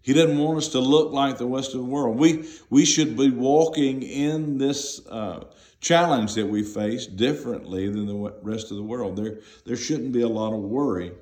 He 0.01 0.15
doesn't 0.15 0.39
want 0.39 0.57
us 0.57 0.69
to 0.69 0.81
look 0.81 1.13
like 1.13 1.37
the 1.37 1.47
rest 1.47 1.75
of 1.75 1.81
the 1.81 1.91
world. 1.97 2.17
We 2.17 2.49
we 2.71 2.87
should 2.87 3.19
be 3.19 3.29
walking 3.29 4.03
in 4.03 4.57
this 4.57 5.07
uh, 5.09 5.45
challenge 5.83 6.33
that 6.37 6.47
we 6.47 6.63
face 6.63 7.07
differently 7.07 7.87
than 7.87 8.07
the 8.07 8.33
rest 8.41 8.71
of 8.71 8.79
the 8.79 8.83
world. 8.83 9.17
There 9.17 9.41
there 9.67 9.77
shouldn't 9.77 10.13
be 10.13 10.23
a 10.23 10.29
lot 10.29 10.55
of 10.55 10.61
worry. 10.61 11.13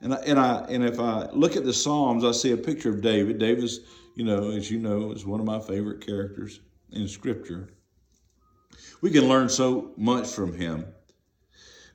And 0.00 0.14
I, 0.14 0.16
and 0.18 0.38
I 0.38 0.60
and 0.68 0.84
if 0.84 1.00
I 1.00 1.28
look 1.32 1.56
at 1.56 1.64
the 1.64 1.72
Psalms, 1.72 2.24
I 2.24 2.32
see 2.32 2.52
a 2.52 2.56
picture 2.56 2.90
of 2.90 3.00
David. 3.00 3.38
David's, 3.38 3.80
you 4.14 4.24
know, 4.24 4.50
as 4.50 4.70
you 4.70 4.78
know, 4.78 5.12
is 5.12 5.26
one 5.26 5.40
of 5.40 5.46
my 5.46 5.60
favorite 5.60 6.04
characters 6.06 6.60
in 6.92 7.08
Scripture. 7.08 7.68
We 9.00 9.10
can 9.10 9.28
learn 9.28 9.48
so 9.48 9.92
much 9.96 10.28
from 10.28 10.54
him. 10.54 10.86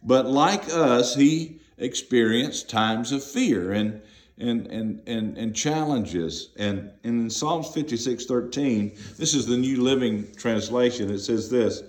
But 0.04 0.26
like 0.26 0.70
us, 0.70 1.16
he 1.16 1.62
experienced 1.78 2.70
times 2.70 3.12
of 3.12 3.24
fear 3.24 3.72
and 3.72 4.02
and 4.38 4.68
and 4.68 5.02
and, 5.08 5.38
and 5.38 5.56
challenges. 5.56 6.50
And, 6.58 6.92
and 7.04 7.22
in 7.22 7.30
Psalms 7.30 7.70
56, 7.70 8.26
13, 8.26 8.96
this 9.18 9.34
is 9.34 9.46
the 9.46 9.58
New 9.58 9.82
Living 9.82 10.34
Translation. 10.36 11.10
It 11.10 11.20
says 11.20 11.50
this 11.50 11.82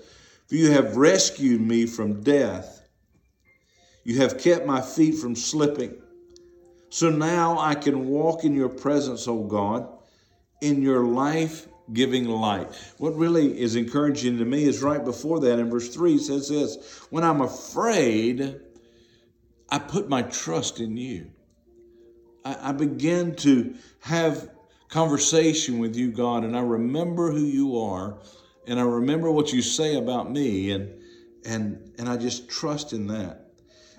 For 0.46 0.54
you 0.54 0.70
have 0.70 0.96
rescued 0.96 1.60
me 1.60 1.86
from 1.86 2.22
death. 2.22 2.82
You 4.04 4.18
have 4.20 4.38
kept 4.38 4.66
my 4.66 4.80
feet 4.80 5.16
from 5.16 5.34
slipping. 5.34 6.00
So 6.90 7.10
now 7.10 7.58
I 7.58 7.74
can 7.74 8.06
walk 8.06 8.44
in 8.44 8.54
your 8.54 8.68
presence, 8.68 9.26
O 9.26 9.42
God, 9.42 9.88
in 10.60 10.82
your 10.82 11.04
life 11.04 11.66
giving 11.92 12.26
light. 12.26 12.68
What 12.98 13.16
really 13.16 13.60
is 13.60 13.76
encouraging 13.76 14.38
to 14.38 14.44
me 14.44 14.64
is 14.64 14.82
right 14.82 15.04
before 15.04 15.40
that 15.40 15.58
in 15.58 15.70
verse 15.70 15.92
3 15.92 16.18
says 16.18 16.48
this 16.48 17.00
When 17.10 17.24
I'm 17.24 17.40
afraid, 17.40 18.60
I 19.68 19.78
put 19.78 20.08
my 20.08 20.22
trust 20.22 20.80
in 20.80 20.96
you. 20.96 21.30
I, 22.44 22.70
I 22.70 22.72
begin 22.72 23.34
to 23.36 23.74
have 24.00 24.50
conversation 24.88 25.78
with 25.78 25.96
you, 25.96 26.12
God, 26.12 26.44
and 26.44 26.56
I 26.56 26.60
remember 26.60 27.32
who 27.32 27.44
you 27.44 27.78
are, 27.78 28.18
and 28.66 28.78
I 28.78 28.84
remember 28.84 29.30
what 29.30 29.52
you 29.52 29.62
say 29.62 29.96
about 29.96 30.30
me, 30.30 30.70
and 30.70 31.00
and 31.44 31.92
and 31.98 32.08
I 32.08 32.16
just 32.16 32.48
trust 32.48 32.92
in 32.92 33.08
that. 33.08 33.43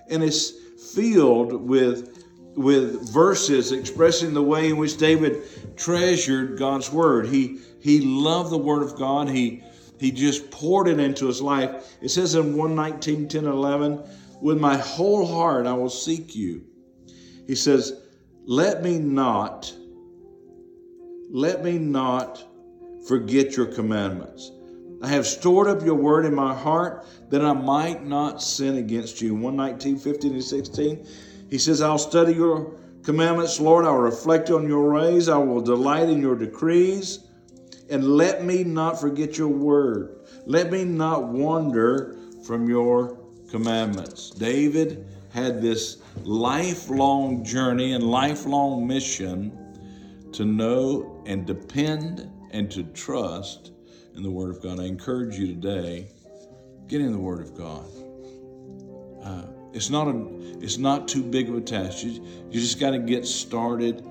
And 0.10 0.24
it's 0.24 0.52
filled 0.94 1.54
with 1.54 2.12
with 2.56 3.12
verses 3.12 3.74
expressing 3.74 4.34
the 4.34 4.42
way 4.42 4.70
in 4.70 4.78
which 4.78 4.96
David 4.96 5.44
treasured 5.76 6.58
God's 6.58 6.92
word. 6.92 7.28
He 7.28 7.60
he 7.82 8.02
loved 8.02 8.50
the 8.52 8.58
word 8.58 8.82
of 8.82 8.96
God. 8.96 9.30
He 9.30 9.64
he 10.00 10.12
just 10.12 10.50
poured 10.52 10.88
it 10.88 11.00
into 11.00 11.28
his 11.28 11.42
life. 11.42 11.96
It 12.02 12.10
says 12.10 12.36
in 12.36 12.58
119, 12.58 13.28
10, 13.28 13.46
11, 13.46 14.04
with 14.42 14.60
my 14.60 14.78
whole 14.78 15.26
heart 15.26 15.66
I 15.66 15.74
will 15.74 15.90
seek 15.90 16.36
you. 16.36 16.64
He 17.48 17.56
says, 17.56 18.02
let 18.46 18.84
me 18.84 19.00
not, 19.00 19.74
let 21.30 21.64
me 21.64 21.78
not 21.78 22.44
forget 23.08 23.56
your 23.56 23.68
commandments. 23.68 24.52
I 25.06 25.10
have 25.10 25.28
stored 25.28 25.68
up 25.68 25.86
your 25.86 25.94
word 25.94 26.26
in 26.26 26.34
my 26.34 26.56
heart 26.56 27.06
that 27.30 27.46
I 27.46 27.54
might 27.54 28.04
not 28.04 28.42
sin 28.42 28.78
against 28.78 29.22
you. 29.22 29.36
119, 29.36 30.00
15, 30.00 30.34
and 30.34 30.44
16. 30.44 31.08
He 31.48 31.60
says, 31.60 31.84
I'll 31.84 32.00
study 32.00 32.34
your 32.34 32.74
commandments, 33.04 33.60
Lord. 33.60 33.86
I'll 33.86 33.98
reflect 33.98 34.50
on 34.50 34.68
your 34.68 34.92
ways. 34.92 35.30
I 35.30 35.38
will 35.38 35.62
delight 35.62 36.10
in 36.10 36.22
your 36.22 36.36
decrees. 36.36 37.20
And 37.88 38.18
let 38.18 38.44
me 38.44 38.64
not 38.64 39.00
forget 39.00 39.38
your 39.38 39.50
word. 39.50 40.26
Let 40.48 40.72
me 40.72 40.84
not 40.84 41.26
wander 41.26 42.18
from 42.44 42.68
your 42.68 43.20
commandments. 43.52 44.32
David 44.32 45.06
had 45.30 45.62
this 45.62 45.98
lifelong 46.24 47.44
journey 47.46 47.94
and 47.94 48.04
lifelong 48.04 48.88
mission 48.88 49.56
to 50.32 50.46
know 50.46 51.22
and 51.28 51.46
depend 51.46 52.28
and 52.50 52.72
to 52.72 52.82
trust 52.86 53.72
in 54.16 54.24
the 54.24 54.32
Word 54.32 54.50
of 54.50 54.62
God. 54.62 54.80
I 54.80 54.86
encourage 54.86 55.38
you 55.38 55.48
today, 55.48 56.08
get 56.88 57.02
in 57.02 57.12
the 57.12 57.20
Word 57.20 57.42
of 57.42 57.56
God. 57.56 57.86
Uh, 59.24 59.48
it's 59.74 59.90
not 59.90 60.08
a, 60.08 60.28
it's 60.62 60.78
not 60.78 61.08
too 61.08 61.24
big 61.24 61.50
of 61.50 61.56
a 61.56 61.62
task. 61.62 62.04
You, 62.04 62.24
you 62.50 62.60
just 62.60 62.80
got 62.80 62.92
to 62.92 63.00
get 63.00 63.26
started 63.26 64.04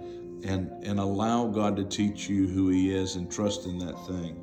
and 0.45 0.71
and 0.85 1.01
allow 1.01 1.47
God 1.47 1.77
to 1.77 1.85
teach 1.85 2.29
you 2.29 2.47
who 2.47 2.69
He 2.69 2.95
is 2.95 3.17
and 3.17 3.31
trust 3.31 3.67
in 3.67 3.79
that 3.79 3.95
thing. 4.07 4.41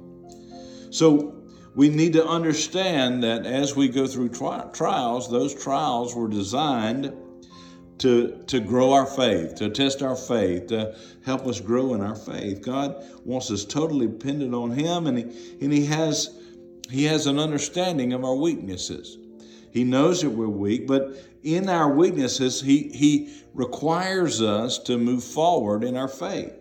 So 0.89 1.41
we 1.75 1.89
need 1.89 2.13
to 2.13 2.27
understand 2.27 3.23
that 3.23 3.45
as 3.45 3.75
we 3.75 3.87
go 3.87 4.07
through 4.07 4.29
tri- 4.29 4.67
trials, 4.73 5.29
those 5.29 5.53
trials 5.53 6.15
were 6.15 6.27
designed 6.27 7.13
to, 8.01 8.43
to 8.47 8.59
grow 8.59 8.93
our 8.93 9.05
faith, 9.05 9.55
to 9.55 9.69
test 9.69 10.01
our 10.01 10.15
faith, 10.15 10.67
to 10.67 10.95
help 11.23 11.45
us 11.45 11.59
grow 11.59 11.93
in 11.93 12.01
our 12.01 12.15
faith. 12.15 12.61
God 12.61 13.03
wants 13.25 13.51
us 13.51 13.63
totally 13.63 14.07
dependent 14.07 14.55
on 14.55 14.71
Him, 14.71 15.05
and 15.05 15.17
He, 15.19 15.23
and 15.61 15.71
he, 15.71 15.85
has, 15.85 16.35
he 16.89 17.03
has 17.05 17.27
an 17.27 17.37
understanding 17.37 18.13
of 18.13 18.25
our 18.25 18.35
weaknesses. 18.35 19.19
He 19.71 19.83
knows 19.83 20.21
that 20.23 20.31
we're 20.31 20.47
weak, 20.47 20.87
but 20.87 21.11
in 21.43 21.69
our 21.69 21.93
weaknesses, 21.93 22.59
He, 22.59 22.89
he 22.89 23.43
requires 23.53 24.41
us 24.41 24.79
to 24.79 24.97
move 24.97 25.23
forward 25.23 25.83
in 25.83 25.95
our 25.95 26.07
faith. 26.07 26.53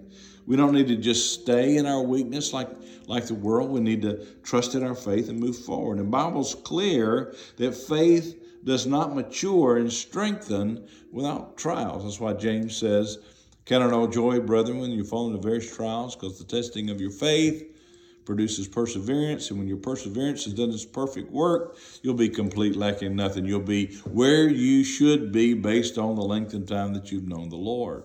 We 0.47 0.57
don't 0.57 0.75
need 0.75 0.89
to 0.89 0.97
just 0.97 1.41
stay 1.41 1.77
in 1.77 1.87
our 1.87 2.03
weakness 2.03 2.53
like, 2.53 2.69
like 3.07 3.27
the 3.27 3.35
world. 3.35 3.71
We 3.71 3.81
need 3.81 4.03
to 4.03 4.27
trust 4.43 4.75
in 4.75 4.83
our 4.83 4.95
faith 4.95 5.29
and 5.31 5.39
move 5.39 5.57
forward. 5.57 5.99
And 5.99 6.09
the 6.09 6.11
Bible's 6.11 6.55
clear 6.55 7.35
that 7.57 7.75
faith 7.75 8.40
does 8.65 8.87
not 8.87 9.15
mature 9.15 9.77
and 9.77 9.93
strengthen 9.93 10.87
without 11.11 11.57
trials. 11.57 12.05
That's 12.05 12.21
why 12.21 12.35
James 12.35 12.77
says, 12.77 13.19
Count 13.67 13.85
it 13.85 13.93
all 13.93 14.09
joy, 14.09 14.41
brethren, 14.41 14.81
when 14.81 14.91
you 14.91 15.05
fall 15.05 15.29
into 15.29 15.41
various 15.41 15.75
trials, 15.75 16.17
because 16.17 16.39
the 16.39 16.45
testing 16.45 16.91
of 16.91 17.01
your 17.01 17.11
faith 17.11 17.77
produces 18.25 18.69
perseverance. 18.69 19.51
And 19.51 19.59
when 19.59 19.69
your 19.69 19.77
perseverance 19.77 20.45
has 20.45 20.55
done 20.55 20.71
its 20.71 20.85
perfect 20.85 21.31
work, 21.31 21.77
you'll 22.03 22.15
be 22.15 22.29
complete, 22.29 22.77
lacking 22.77 23.15
nothing. 23.17 23.45
You'll 23.45 23.61
be 23.61 23.95
where 24.05 24.49
you 24.49 24.85
should 24.85 25.33
be 25.33 25.55
based 25.55 25.99
on 25.99 26.17
the 26.17 26.23
length 26.23 26.55
and 26.55 26.67
time 26.67 26.95
that 26.95 27.11
you've 27.11 27.29
known 27.29 27.49
the 27.49 27.57
Lord. 27.57 28.05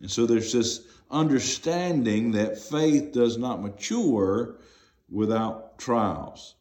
And 0.00 0.10
so 0.10 0.26
there's 0.26 0.52
this 0.52 0.86
understanding 1.10 2.32
that 2.32 2.58
faith 2.58 3.12
does 3.12 3.38
not 3.38 3.62
mature 3.62 4.56
without 5.10 5.78
trials. 5.78 6.54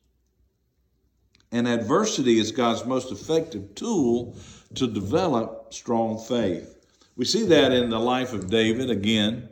And 1.53 1.67
adversity 1.67 2.39
is 2.39 2.51
God's 2.51 2.83
most 2.83 3.12
effective 3.12 3.75
tool 3.75 4.36
to 4.74 4.88
develop 4.88 5.72
strong 5.72 6.17
faith. 6.17 6.75
We 7.15 7.25
see 7.25 7.45
that 7.45 7.72
in 7.72 7.91
the 7.91 8.00
life 8.00 8.33
of 8.33 8.50
David 8.50 8.89
again. 8.89 9.50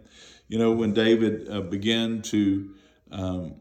You 0.48 0.58
know, 0.58 0.72
when 0.72 0.96
David 0.96 1.48
uh, 1.48 1.62
began 1.62 2.24
to, 2.24 2.74
um, 3.12 3.53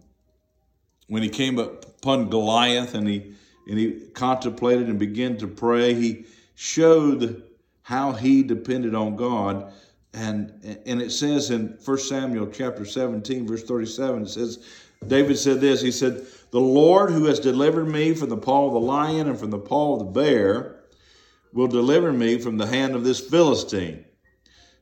when 1.08 1.22
he 1.22 1.28
came 1.28 1.58
upon 1.58 2.30
Goliath 2.30 2.94
and 2.94 3.06
he 3.06 3.34
and 3.68 3.78
he 3.78 4.06
contemplated 4.14 4.88
and 4.88 4.98
began 4.98 5.36
to 5.36 5.46
pray, 5.46 5.92
he 5.92 6.24
showed 6.54 7.42
how 7.82 8.12
he 8.12 8.42
depended 8.42 8.94
on 8.94 9.16
God. 9.16 9.70
And 10.14 10.80
and 10.86 11.02
it 11.02 11.12
says 11.12 11.50
in 11.50 11.78
1 11.84 11.98
Samuel 11.98 12.46
chapter 12.46 12.86
17, 12.86 13.46
verse 13.46 13.64
37, 13.64 14.22
it 14.22 14.28
says, 14.30 14.64
David 15.06 15.38
said 15.38 15.60
this, 15.60 15.80
he 15.80 15.90
said, 15.90 16.26
The 16.50 16.60
Lord 16.60 17.10
who 17.10 17.24
has 17.26 17.40
delivered 17.40 17.86
me 17.86 18.14
from 18.14 18.28
the 18.28 18.36
paw 18.36 18.66
of 18.66 18.74
the 18.74 18.80
lion 18.80 19.28
and 19.28 19.38
from 19.38 19.50
the 19.50 19.58
paw 19.58 19.94
of 19.94 20.00
the 20.00 20.20
bear 20.20 20.80
will 21.52 21.68
deliver 21.68 22.12
me 22.12 22.38
from 22.38 22.58
the 22.58 22.66
hand 22.66 22.94
of 22.94 23.02
this 23.04 23.20
Philistine. 23.20 24.04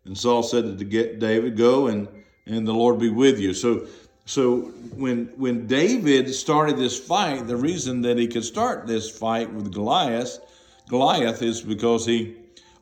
And 0.04 0.16
Saul 0.16 0.42
said 0.42 0.78
to 0.78 0.84
David, 0.84 1.56
Go 1.56 1.86
and, 1.86 2.08
and 2.46 2.66
the 2.66 2.72
Lord 2.72 2.98
be 2.98 3.10
with 3.10 3.38
you. 3.38 3.54
So 3.54 3.86
so 4.28 4.58
when 4.94 5.32
when 5.36 5.66
David 5.66 6.34
started 6.34 6.76
this 6.76 7.00
fight, 7.00 7.46
the 7.46 7.56
reason 7.56 8.02
that 8.02 8.18
he 8.18 8.26
could 8.26 8.44
start 8.44 8.86
this 8.86 9.08
fight 9.08 9.50
with 9.50 9.72
Goliath, 9.72 10.38
Goliath 10.86 11.40
is 11.40 11.62
because 11.62 12.04
he 12.04 12.36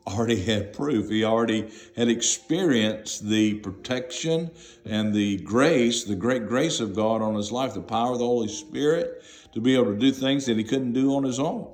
already 0.07 0.41
had 0.41 0.73
proof. 0.73 1.09
He 1.09 1.23
already 1.23 1.69
had 1.95 2.07
experienced 2.09 3.27
the 3.27 3.55
protection 3.55 4.49
and 4.85 5.13
the 5.13 5.37
grace, 5.37 6.03
the 6.05 6.15
great 6.15 6.47
grace 6.47 6.79
of 6.79 6.95
God 6.95 7.21
on 7.21 7.35
his 7.35 7.51
life, 7.51 7.73
the 7.73 7.81
power 7.81 8.13
of 8.13 8.19
the 8.19 8.25
Holy 8.25 8.47
Spirit 8.47 9.23
to 9.53 9.61
be 9.61 9.75
able 9.75 9.93
to 9.93 9.97
do 9.97 10.11
things 10.11 10.45
that 10.45 10.57
he 10.57 10.63
couldn't 10.63 10.93
do 10.93 11.15
on 11.15 11.23
his 11.23 11.39
own. 11.39 11.67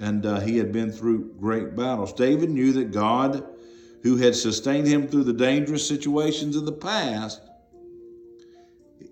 and 0.00 0.26
uh, 0.26 0.40
he 0.40 0.56
had 0.56 0.72
been 0.72 0.90
through 0.92 1.32
great 1.40 1.76
battles. 1.76 2.12
David 2.12 2.50
knew 2.50 2.72
that 2.72 2.92
God, 2.92 3.44
who 4.02 4.16
had 4.16 4.34
sustained 4.34 4.86
him 4.86 5.08
through 5.08 5.24
the 5.24 5.32
dangerous 5.32 5.86
situations 5.86 6.56
in 6.56 6.64
the 6.64 6.72
past, 6.72 7.40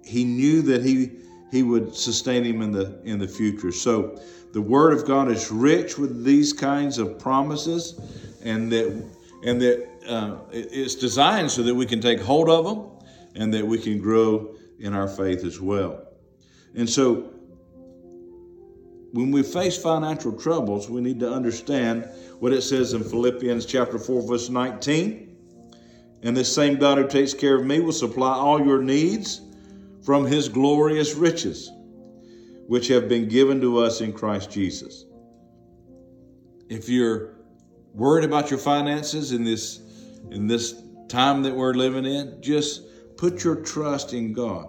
he 0.04 0.24
knew 0.24 0.62
that 0.62 0.84
he 0.84 1.10
he 1.50 1.62
would 1.62 1.94
sustain 1.94 2.44
him 2.44 2.60
in 2.62 2.72
the 2.72 3.00
in 3.04 3.18
the 3.18 3.28
future. 3.28 3.72
So 3.72 4.20
the 4.52 4.60
word 4.60 4.92
of 4.92 5.06
God 5.06 5.28
is 5.30 5.50
rich 5.50 5.98
with 5.98 6.24
these 6.24 6.52
kinds 6.52 6.98
of 6.98 7.18
promises, 7.18 8.00
and 8.46 8.70
that 8.72 9.04
and 9.44 9.60
that 9.60 9.88
uh, 10.08 10.38
it's 10.52 10.94
designed 10.94 11.50
so 11.50 11.62
that 11.62 11.74
we 11.74 11.84
can 11.84 12.00
take 12.00 12.20
hold 12.20 12.48
of 12.48 12.64
them 12.64 12.90
and 13.34 13.52
that 13.52 13.66
we 13.66 13.78
can 13.78 13.98
grow 13.98 14.54
in 14.78 14.94
our 14.94 15.08
faith 15.08 15.44
as 15.44 15.60
well. 15.60 16.06
And 16.74 16.88
so 16.88 17.32
when 19.12 19.30
we 19.30 19.42
face 19.42 19.76
financial 19.76 20.32
troubles, 20.32 20.88
we 20.88 21.00
need 21.00 21.20
to 21.20 21.30
understand 21.30 22.08
what 22.38 22.52
it 22.52 22.62
says 22.62 22.92
in 22.92 23.02
Philippians 23.02 23.66
chapter 23.66 23.98
4, 23.98 24.26
verse 24.26 24.48
19. 24.48 25.36
And 26.22 26.36
this 26.36 26.52
same 26.52 26.76
God 26.78 26.98
who 26.98 27.06
takes 27.06 27.34
care 27.34 27.56
of 27.56 27.64
me 27.64 27.80
will 27.80 27.92
supply 27.92 28.32
all 28.32 28.64
your 28.64 28.82
needs 28.82 29.40
from 30.04 30.24
his 30.24 30.48
glorious 30.48 31.14
riches, 31.14 31.70
which 32.66 32.88
have 32.88 33.08
been 33.08 33.28
given 33.28 33.60
to 33.60 33.78
us 33.78 34.00
in 34.00 34.12
Christ 34.12 34.50
Jesus. 34.50 35.04
If 36.68 36.88
you're 36.88 37.35
worried 37.96 38.24
about 38.24 38.50
your 38.50 38.58
finances 38.58 39.32
in 39.32 39.42
this 39.42 39.80
in 40.30 40.46
this 40.46 40.82
time 41.08 41.42
that 41.42 41.54
we're 41.54 41.74
living 41.74 42.04
in, 42.04 42.40
just 42.40 42.82
put 43.16 43.42
your 43.44 43.56
trust 43.56 44.12
in 44.12 44.32
God 44.32 44.68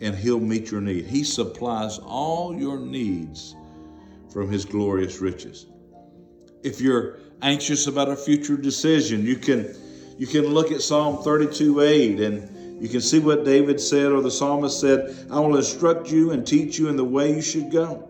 and 0.00 0.14
He'll 0.14 0.40
meet 0.40 0.70
your 0.70 0.80
need. 0.80 1.06
He 1.06 1.24
supplies 1.24 1.98
all 1.98 2.54
your 2.54 2.78
needs 2.78 3.54
from 4.32 4.50
His 4.50 4.64
glorious 4.64 5.20
riches. 5.20 5.66
If 6.62 6.80
you're 6.80 7.18
anxious 7.40 7.86
about 7.86 8.08
a 8.08 8.16
future 8.16 8.56
decision, 8.56 9.24
you 9.24 9.36
can 9.36 9.74
you 10.18 10.26
can 10.26 10.46
look 10.46 10.70
at 10.70 10.82
Psalm 10.82 11.22
32 11.22 11.80
8 11.80 12.20
and 12.20 12.82
you 12.82 12.88
can 12.88 13.00
see 13.00 13.20
what 13.20 13.44
David 13.44 13.80
said 13.80 14.10
or 14.10 14.20
the 14.20 14.30
psalmist 14.30 14.80
said, 14.80 15.28
I 15.30 15.38
will 15.38 15.56
instruct 15.56 16.10
you 16.10 16.32
and 16.32 16.44
teach 16.44 16.78
you 16.78 16.88
in 16.88 16.96
the 16.96 17.04
way 17.04 17.32
you 17.32 17.40
should 17.40 17.70
go. 17.70 18.08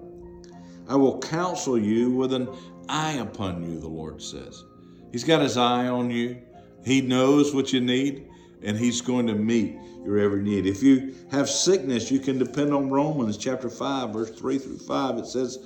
I 0.88 0.96
will 0.96 1.20
counsel 1.20 1.78
you 1.78 2.10
with 2.10 2.32
an 2.32 2.48
eye 2.88 3.14
upon 3.14 3.62
you, 3.62 3.78
the 3.78 3.88
Lord 3.88 4.22
says. 4.22 4.64
He's 5.10 5.24
got 5.24 5.42
his 5.42 5.56
eye 5.56 5.88
on 5.88 6.10
you. 6.10 6.40
He 6.84 7.00
knows 7.00 7.54
what 7.54 7.72
you 7.72 7.80
need, 7.80 8.28
and 8.62 8.76
he's 8.76 9.00
going 9.00 9.26
to 9.26 9.34
meet 9.34 9.76
your 10.04 10.18
every 10.18 10.42
need. 10.42 10.66
If 10.66 10.82
you 10.82 11.14
have 11.30 11.48
sickness, 11.48 12.10
you 12.10 12.18
can 12.18 12.38
depend 12.38 12.72
on 12.72 12.90
Romans 12.90 13.36
chapter 13.36 13.68
5, 13.68 14.10
verse 14.10 14.30
3 14.30 14.58
through 14.58 14.78
5. 14.78 15.18
It 15.18 15.26
says, 15.26 15.58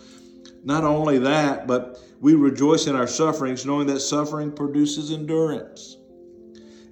Not 0.64 0.84
only 0.84 1.18
that, 1.18 1.66
but 1.66 2.00
we 2.20 2.34
rejoice 2.34 2.86
in 2.86 2.96
our 2.96 3.06
sufferings, 3.06 3.64
knowing 3.64 3.86
that 3.86 4.00
suffering 4.00 4.52
produces 4.52 5.10
endurance. 5.10 5.96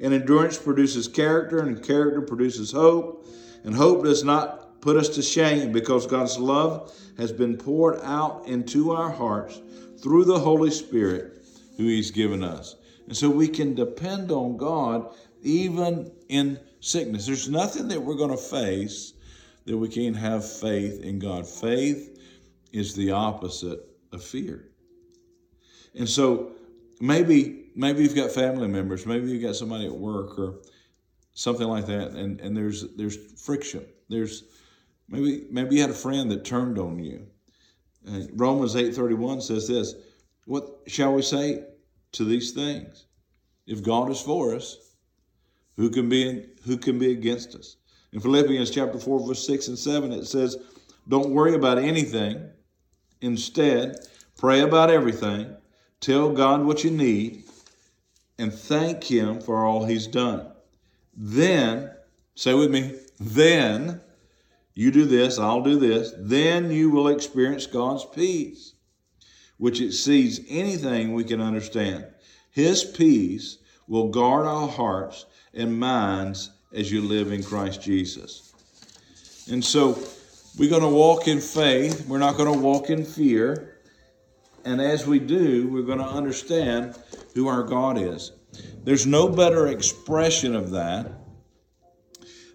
And 0.01 0.15
endurance 0.15 0.59
produces 0.59 1.09
character, 1.09 1.59
and 1.59 1.83
character 1.83 2.23
produces 2.23 2.73
hope. 2.73 3.27
And 3.65 3.75
hope 3.75 4.05
does 4.05 4.25
not 4.25 4.81
put 4.81 4.97
us 4.97 5.09
to 5.11 5.23
shame 5.23 5.73
because 5.73 6.07
God's 6.07 6.39
love 6.39 6.95
has 7.17 7.33
been 7.33 7.57
poured 7.57 8.01
out 8.03 8.47
into 8.47 8.93
our 8.93 9.11
hearts 9.11 9.61
through 10.05 10.27
the 10.27 10.39
Holy 10.39 10.71
Spirit 10.71 11.45
who 11.79 11.85
He's 11.85 12.11
given 12.11 12.45
us. 12.45 12.77
And 13.07 13.17
so 13.17 13.31
we 13.31 13.49
can 13.49 13.75
depend 13.75 14.31
on 14.31 14.59
God 14.59 15.13
even 15.43 16.13
in 16.29 16.61
sickness. 16.81 17.27
There's 17.27 17.49
nothing 17.49 17.89
that 17.89 18.01
we're 18.01 18.15
going 18.15 18.31
to 18.31 18.37
face 18.37 19.15
that 19.65 19.77
we 19.77 19.89
can't 19.89 20.17
have 20.17 20.49
faith 20.49 21.03
in 21.03 21.19
God. 21.19 21.49
Faith 21.49 22.21
is 22.71 22.95
the 22.95 23.13
opposite 23.13 23.81
of 24.13 24.23
fear. 24.23 24.69
And 25.95 26.09
so 26.09 26.53
maybe 27.01 27.71
maybe 27.75 28.03
you've 28.03 28.15
got 28.15 28.31
family 28.31 28.69
members, 28.69 29.07
maybe 29.07 29.31
you've 29.31 29.43
got 29.43 29.57
somebody 29.57 29.87
at 29.87 29.93
work 29.93 30.39
or 30.39 30.61
something 31.33 31.67
like 31.67 31.87
that, 31.87 32.11
and, 32.11 32.41
and 32.41 32.57
there's 32.57 32.95
there's 32.97 33.17
friction. 33.41 33.87
There's 34.09 34.45
maybe 35.09 35.47
maybe 35.51 35.77
you 35.77 35.81
had 35.81 35.91
a 35.91 35.95
friend 35.95 36.31
that 36.31 36.45
turned 36.45 36.79
on 36.79 36.99
you. 37.03 37.27
Uh, 38.07 38.21
Romans 38.35 38.75
8:31 38.75 39.43
says 39.43 39.69
this, 39.69 39.95
what 40.47 40.81
shall 40.87 41.15
we 41.15 41.23
say 41.23 41.65
to 42.13 42.25
these 42.25 42.53
things? 42.53 43.07
If 43.67 43.83
God 43.83 44.11
is 44.11 44.21
for 44.21 44.55
us, 44.55 44.77
who 45.77 45.91
can 45.91 46.09
be 46.09 46.47
who 46.65 46.77
can 46.77 46.99
be 46.99 47.13
against 47.13 47.55
us? 47.55 47.77
In 48.13 48.21
Philippians 48.21 48.71
chapter 48.71 48.99
4, 48.99 49.27
verse 49.27 49.45
6 49.45 49.69
and 49.69 49.79
7, 49.79 50.13
it 50.13 50.27
says, 50.27 50.57
Don't 51.09 51.31
worry 51.31 51.55
about 51.55 51.79
anything. 51.79 52.49
Instead, 53.21 53.97
pray 54.39 54.61
about 54.61 54.89
everything. 54.91 55.57
Tell 56.01 56.31
God 56.31 56.65
what 56.65 56.85
you 56.85 56.91
need 56.93 57.43
and 58.39 58.53
thank 58.53 59.03
Him 59.03 59.41
for 59.41 59.65
all 59.65 59.85
He's 59.85 60.07
done. 60.07 60.53
Then, 61.17 61.91
say 62.35 62.55
with 62.55 62.71
me, 62.71 62.95
then 63.19 64.01
you 64.75 64.91
do 64.91 65.05
this, 65.05 65.39
I'll 65.39 65.63
do 65.63 65.79
this, 65.79 66.13
then 66.19 66.71
you 66.71 66.91
will 66.91 67.09
experience 67.09 67.67
God's 67.67 68.05
peace, 68.05 68.75
which 69.57 69.81
exceeds 69.81 70.41
anything 70.49 71.13
we 71.13 71.25
can 71.25 71.41
understand. 71.41 72.07
His 72.51 72.85
peace 72.85 73.59
will 73.87 74.09
guard 74.09 74.47
our 74.47 74.69
hearts 74.69 75.27
and 75.53 75.79
minds 75.79 76.51
as 76.73 76.91
you 76.91 77.03
live 77.03 77.31
in 77.31 77.43
Christ 77.43 77.81
Jesus. 77.83 78.53
And 79.51 79.65
so 79.65 79.99
we're 80.59 80.71
going 80.71 80.83
to 80.83 80.89
walk 80.89 81.29
in 81.29 81.41
faith. 81.41 82.07
We're 82.09 82.19
not 82.19 82.37
going 82.37 82.53
to 82.53 82.59
walk 82.59 82.91
in 82.91 83.05
fear. 83.05 83.79
And 84.65 84.81
as 84.81 85.07
we 85.07 85.19
do, 85.19 85.69
we're 85.69 85.83
going 85.83 85.99
to 85.99 86.05
understand 86.05 86.97
who 87.35 87.49
our 87.49 87.63
God 87.63 87.99
is. 87.99 88.33
There's 88.83 89.07
no 89.07 89.29
better 89.29 89.69
expression 89.69 90.55
of 90.55 90.71
that 90.71 91.13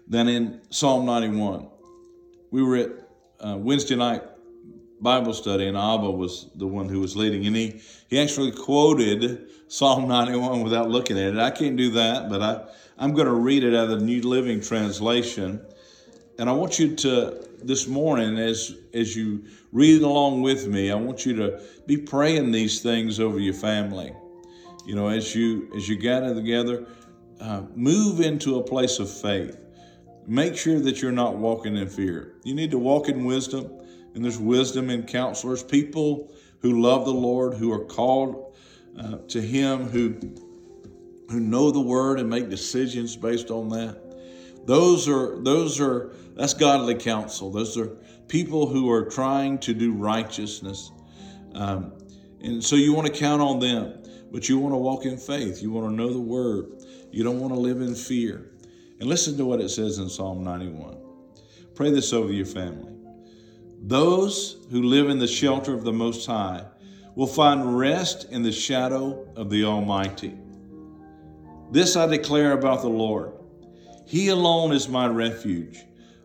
than 0.08 0.28
in 0.28 0.60
Psalm 0.70 1.06
91. 1.06 1.68
We 2.50 2.62
were 2.62 2.76
at 2.76 2.90
uh, 3.40 3.56
Wednesday 3.56 3.96
night 3.96 4.22
Bible 5.00 5.32
study, 5.32 5.66
and 5.66 5.76
Abba 5.76 6.10
was 6.10 6.50
the 6.54 6.66
one 6.66 6.88
who 6.88 7.00
was 7.00 7.16
leading, 7.16 7.46
and 7.46 7.56
he, 7.56 7.80
he 8.08 8.20
actually 8.20 8.52
quoted 8.52 9.48
Psalm 9.68 10.08
91 10.08 10.62
without 10.62 10.90
looking 10.90 11.18
at 11.18 11.34
it. 11.34 11.38
I 11.38 11.50
can't 11.50 11.76
do 11.76 11.92
that, 11.92 12.28
but 12.28 12.42
I, 12.42 12.64
I'm 12.98 13.14
going 13.14 13.26
to 13.26 13.32
read 13.32 13.64
it 13.64 13.74
out 13.74 13.88
of 13.88 14.00
the 14.00 14.04
New 14.04 14.20
Living 14.20 14.60
Translation. 14.60 15.64
And 16.38 16.50
I 16.50 16.52
want 16.52 16.78
you 16.78 16.96
to, 16.96 17.48
this 17.62 17.86
morning, 17.86 18.38
as, 18.38 18.76
as 18.92 19.16
you 19.16 19.44
read 19.72 20.02
along 20.02 20.42
with 20.42 20.66
me, 20.66 20.90
I 20.90 20.96
want 20.96 21.24
you 21.24 21.34
to 21.36 21.62
be 21.86 21.96
praying 21.96 22.50
these 22.50 22.82
things 22.82 23.20
over 23.20 23.38
your 23.38 23.54
family. 23.54 24.12
You 24.84 24.96
know, 24.96 25.08
as 25.08 25.34
you 25.34 25.70
as 25.76 25.88
you 25.88 25.96
gather 25.96 26.34
together, 26.34 26.86
uh, 27.40 27.62
move 27.74 28.20
into 28.20 28.58
a 28.58 28.62
place 28.62 28.98
of 28.98 29.10
faith. 29.10 29.58
Make 30.30 30.56
sure 30.56 30.78
that 30.78 31.02
you're 31.02 31.10
not 31.10 31.38
walking 31.38 31.76
in 31.76 31.88
fear. 31.88 32.36
You 32.44 32.54
need 32.54 32.70
to 32.70 32.78
walk 32.78 33.08
in 33.08 33.24
wisdom, 33.24 33.68
and 34.14 34.22
there's 34.22 34.38
wisdom 34.38 34.88
in 34.88 35.02
counselors, 35.02 35.60
people 35.60 36.32
who 36.60 36.80
love 36.80 37.04
the 37.04 37.12
Lord, 37.12 37.54
who 37.54 37.72
are 37.72 37.84
called 37.84 38.56
uh, 38.96 39.16
to 39.26 39.40
Him, 39.40 39.88
who 39.88 40.14
who 41.30 41.40
know 41.40 41.72
the 41.72 41.80
word 41.80 42.20
and 42.20 42.30
make 42.30 42.48
decisions 42.48 43.16
based 43.16 43.50
on 43.50 43.70
that. 43.70 44.00
Those 44.66 45.08
are 45.08 45.42
those 45.42 45.80
are 45.80 46.12
that's 46.36 46.54
godly 46.54 46.94
counsel. 46.94 47.50
Those 47.50 47.76
are 47.76 47.88
people 48.28 48.68
who 48.68 48.88
are 48.88 49.06
trying 49.06 49.58
to 49.58 49.74
do 49.74 49.94
righteousness, 49.94 50.92
um, 51.54 51.92
and 52.40 52.62
so 52.62 52.76
you 52.76 52.92
want 52.92 53.12
to 53.12 53.12
count 53.12 53.42
on 53.42 53.58
them. 53.58 54.00
But 54.30 54.48
you 54.48 54.60
want 54.60 54.74
to 54.74 54.78
walk 54.78 55.06
in 55.06 55.16
faith. 55.16 55.60
You 55.60 55.72
want 55.72 55.88
to 55.88 55.92
know 55.92 56.12
the 56.12 56.20
word. 56.20 56.84
You 57.10 57.24
don't 57.24 57.40
want 57.40 57.52
to 57.52 57.58
live 57.58 57.80
in 57.80 57.96
fear. 57.96 58.49
And 59.00 59.08
listen 59.08 59.38
to 59.38 59.46
what 59.46 59.60
it 59.60 59.70
says 59.70 59.98
in 59.98 60.10
Psalm 60.10 60.44
91. 60.44 60.98
Pray 61.74 61.90
this 61.90 62.12
over 62.12 62.30
your 62.30 62.44
family. 62.44 62.92
Those 63.82 64.66
who 64.70 64.82
live 64.82 65.08
in 65.08 65.18
the 65.18 65.26
shelter 65.26 65.72
of 65.72 65.84
the 65.84 65.92
Most 65.92 66.26
High 66.26 66.64
will 67.14 67.26
find 67.26 67.78
rest 67.78 68.30
in 68.30 68.42
the 68.42 68.52
shadow 68.52 69.26
of 69.36 69.48
the 69.48 69.64
Almighty. 69.64 70.38
This 71.70 71.96
I 71.96 72.06
declare 72.06 72.52
about 72.52 72.82
the 72.82 72.88
Lord. 72.88 73.32
He 74.06 74.28
alone 74.28 74.72
is 74.72 74.86
my 74.86 75.06
refuge, 75.06 75.78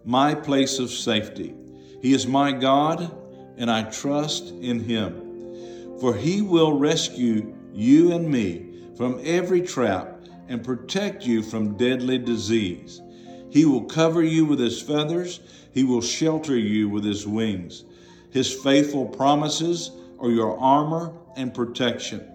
my 0.03 0.35
place 0.35 0.77
of 0.77 0.89
safety. 0.89 1.55
He 2.01 2.13
is 2.13 2.27
my 2.27 2.51
God, 2.51 3.15
and 3.57 3.71
I 3.71 3.83
trust 3.83 4.49
in 4.49 4.81
him. 4.81 5.97
For 6.01 6.13
he 6.13 6.41
will 6.41 6.77
rescue 6.77 7.55
you 7.73 8.11
and 8.11 8.29
me 8.29 8.81
from 8.97 9.21
every 9.23 9.61
trap 9.61 10.14
and 10.47 10.63
protect 10.63 11.25
you 11.25 11.41
from 11.41 11.77
deadly 11.77 12.17
disease. 12.17 13.01
He 13.49 13.65
will 13.65 13.85
cover 13.85 14.23
you 14.23 14.45
with 14.45 14.59
his 14.59 14.81
feathers, 14.81 15.39
he 15.71 15.83
will 15.83 16.01
shelter 16.01 16.57
you 16.57 16.89
with 16.89 17.03
his 17.03 17.27
wings. 17.27 17.85
His 18.31 18.51
faithful 18.53 19.05
promises 19.05 19.91
are 20.19 20.29
your 20.29 20.57
armor 20.59 21.13
and 21.35 21.53
protection. 21.53 22.25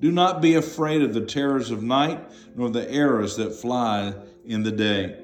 Do 0.00 0.10
not 0.10 0.42
be 0.42 0.54
afraid 0.54 1.02
of 1.02 1.14
the 1.14 1.24
terrors 1.24 1.70
of 1.70 1.82
night, 1.82 2.20
nor 2.56 2.70
the 2.70 2.90
arrows 2.90 3.36
that 3.36 3.54
fly 3.54 4.14
in 4.44 4.62
the 4.62 4.72
day. 4.72 5.16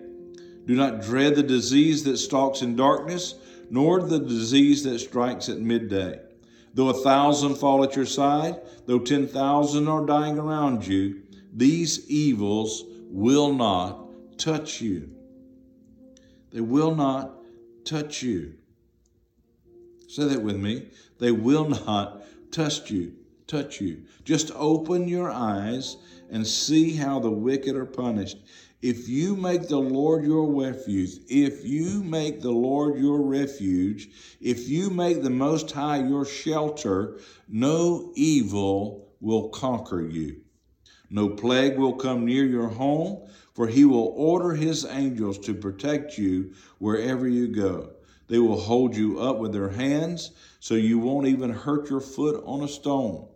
Do 0.67 0.75
not 0.75 1.03
dread 1.03 1.35
the 1.35 1.43
disease 1.43 2.05
that 2.05 2.19
stalks 2.19 2.63
in 2.63 2.77
darkness, 2.77 3.35
nor 3.71 4.03
the 4.03 4.21
disease 4.21 4.85
that 4.85 4.99
strikes 4.99 5.49
at 5.49 5.59
midday. 5.59 6.21
Though 6.75 6.91
a 6.91 7.03
thousand 7.03 7.57
fall 7.57 7.83
at 7.83 7.97
your 7.97 8.07
side, 8.07 8.61
though 8.87 8.99
10,000 8.99 9.89
are 9.89 10.07
dying 10.07 10.39
around 10.39 10.87
you, 10.87 11.23
these 11.59 12.09
evils 12.09 12.85
will 13.11 13.53
not 13.53 14.39
touch 14.39 14.81
you. 14.81 15.11
They 16.53 16.61
will 16.61 16.95
not 16.95 17.35
touch 17.85 18.23
you. 18.23 18.55
Say 20.07 20.25
that 20.29 20.43
with 20.43 20.57
me. 20.57 20.89
They 21.19 21.33
will 21.33 21.69
not 21.69 22.23
touch 22.53 22.91
you. 22.91 23.13
Touch 23.47 23.81
you. 23.81 24.05
Just 24.25 24.53
open 24.55 25.09
your 25.09 25.31
eyes 25.31 25.97
and 26.31 26.47
see 26.47 26.93
how 26.95 27.19
the 27.19 27.31
wicked 27.31 27.75
are 27.75 27.87
punished. 27.87 28.39
If 28.81 29.09
you 29.09 29.35
make 29.35 29.67
the 29.67 29.79
Lord 29.79 30.25
your 30.25 30.49
refuge, 30.53 31.19
if 31.29 31.65
you 31.65 32.05
make 32.05 32.41
the 32.41 32.53
Lord 32.53 33.01
your 33.01 33.21
refuge, 33.21 34.11
if 34.41 34.69
you 34.69 34.91
make 34.91 35.23
the 35.23 35.31
Most 35.31 35.73
High 35.73 36.07
your 36.07 36.25
shelter, 36.25 37.19
no 37.49 38.13
evil 38.15 39.09
will 39.21 39.49
conquer 39.49 40.03
you. 40.03 40.43
No 41.11 41.29
plague 41.29 41.79
will 41.79 41.95
come 41.95 42.25
near 42.25 42.45
your 42.45 42.69
home, 42.69 43.29
for 43.55 43.67
he 43.67 43.85
will 43.85 44.13
order 44.17 44.55
his 44.55 44.85
angels 44.85 45.39
to 45.41 45.55
protect 45.55 46.19
you 46.19 46.53
wherever 46.79 47.27
you 47.27 47.49
go. 47.49 47.91
They 48.29 48.39
will 48.39 48.61
hold 48.61 48.95
you 48.95 49.19
up 49.19 49.39
with 49.39 49.53
their 49.53 49.71
hands, 49.71 50.33
so 50.61 50.75
you 50.75 50.99
won't 50.99 51.27
even 51.27 51.51
hurt 51.51 51.89
your 51.89 52.01
foot 52.01 52.43
on 52.45 52.63
a 52.63 52.69
stone. 52.69 53.27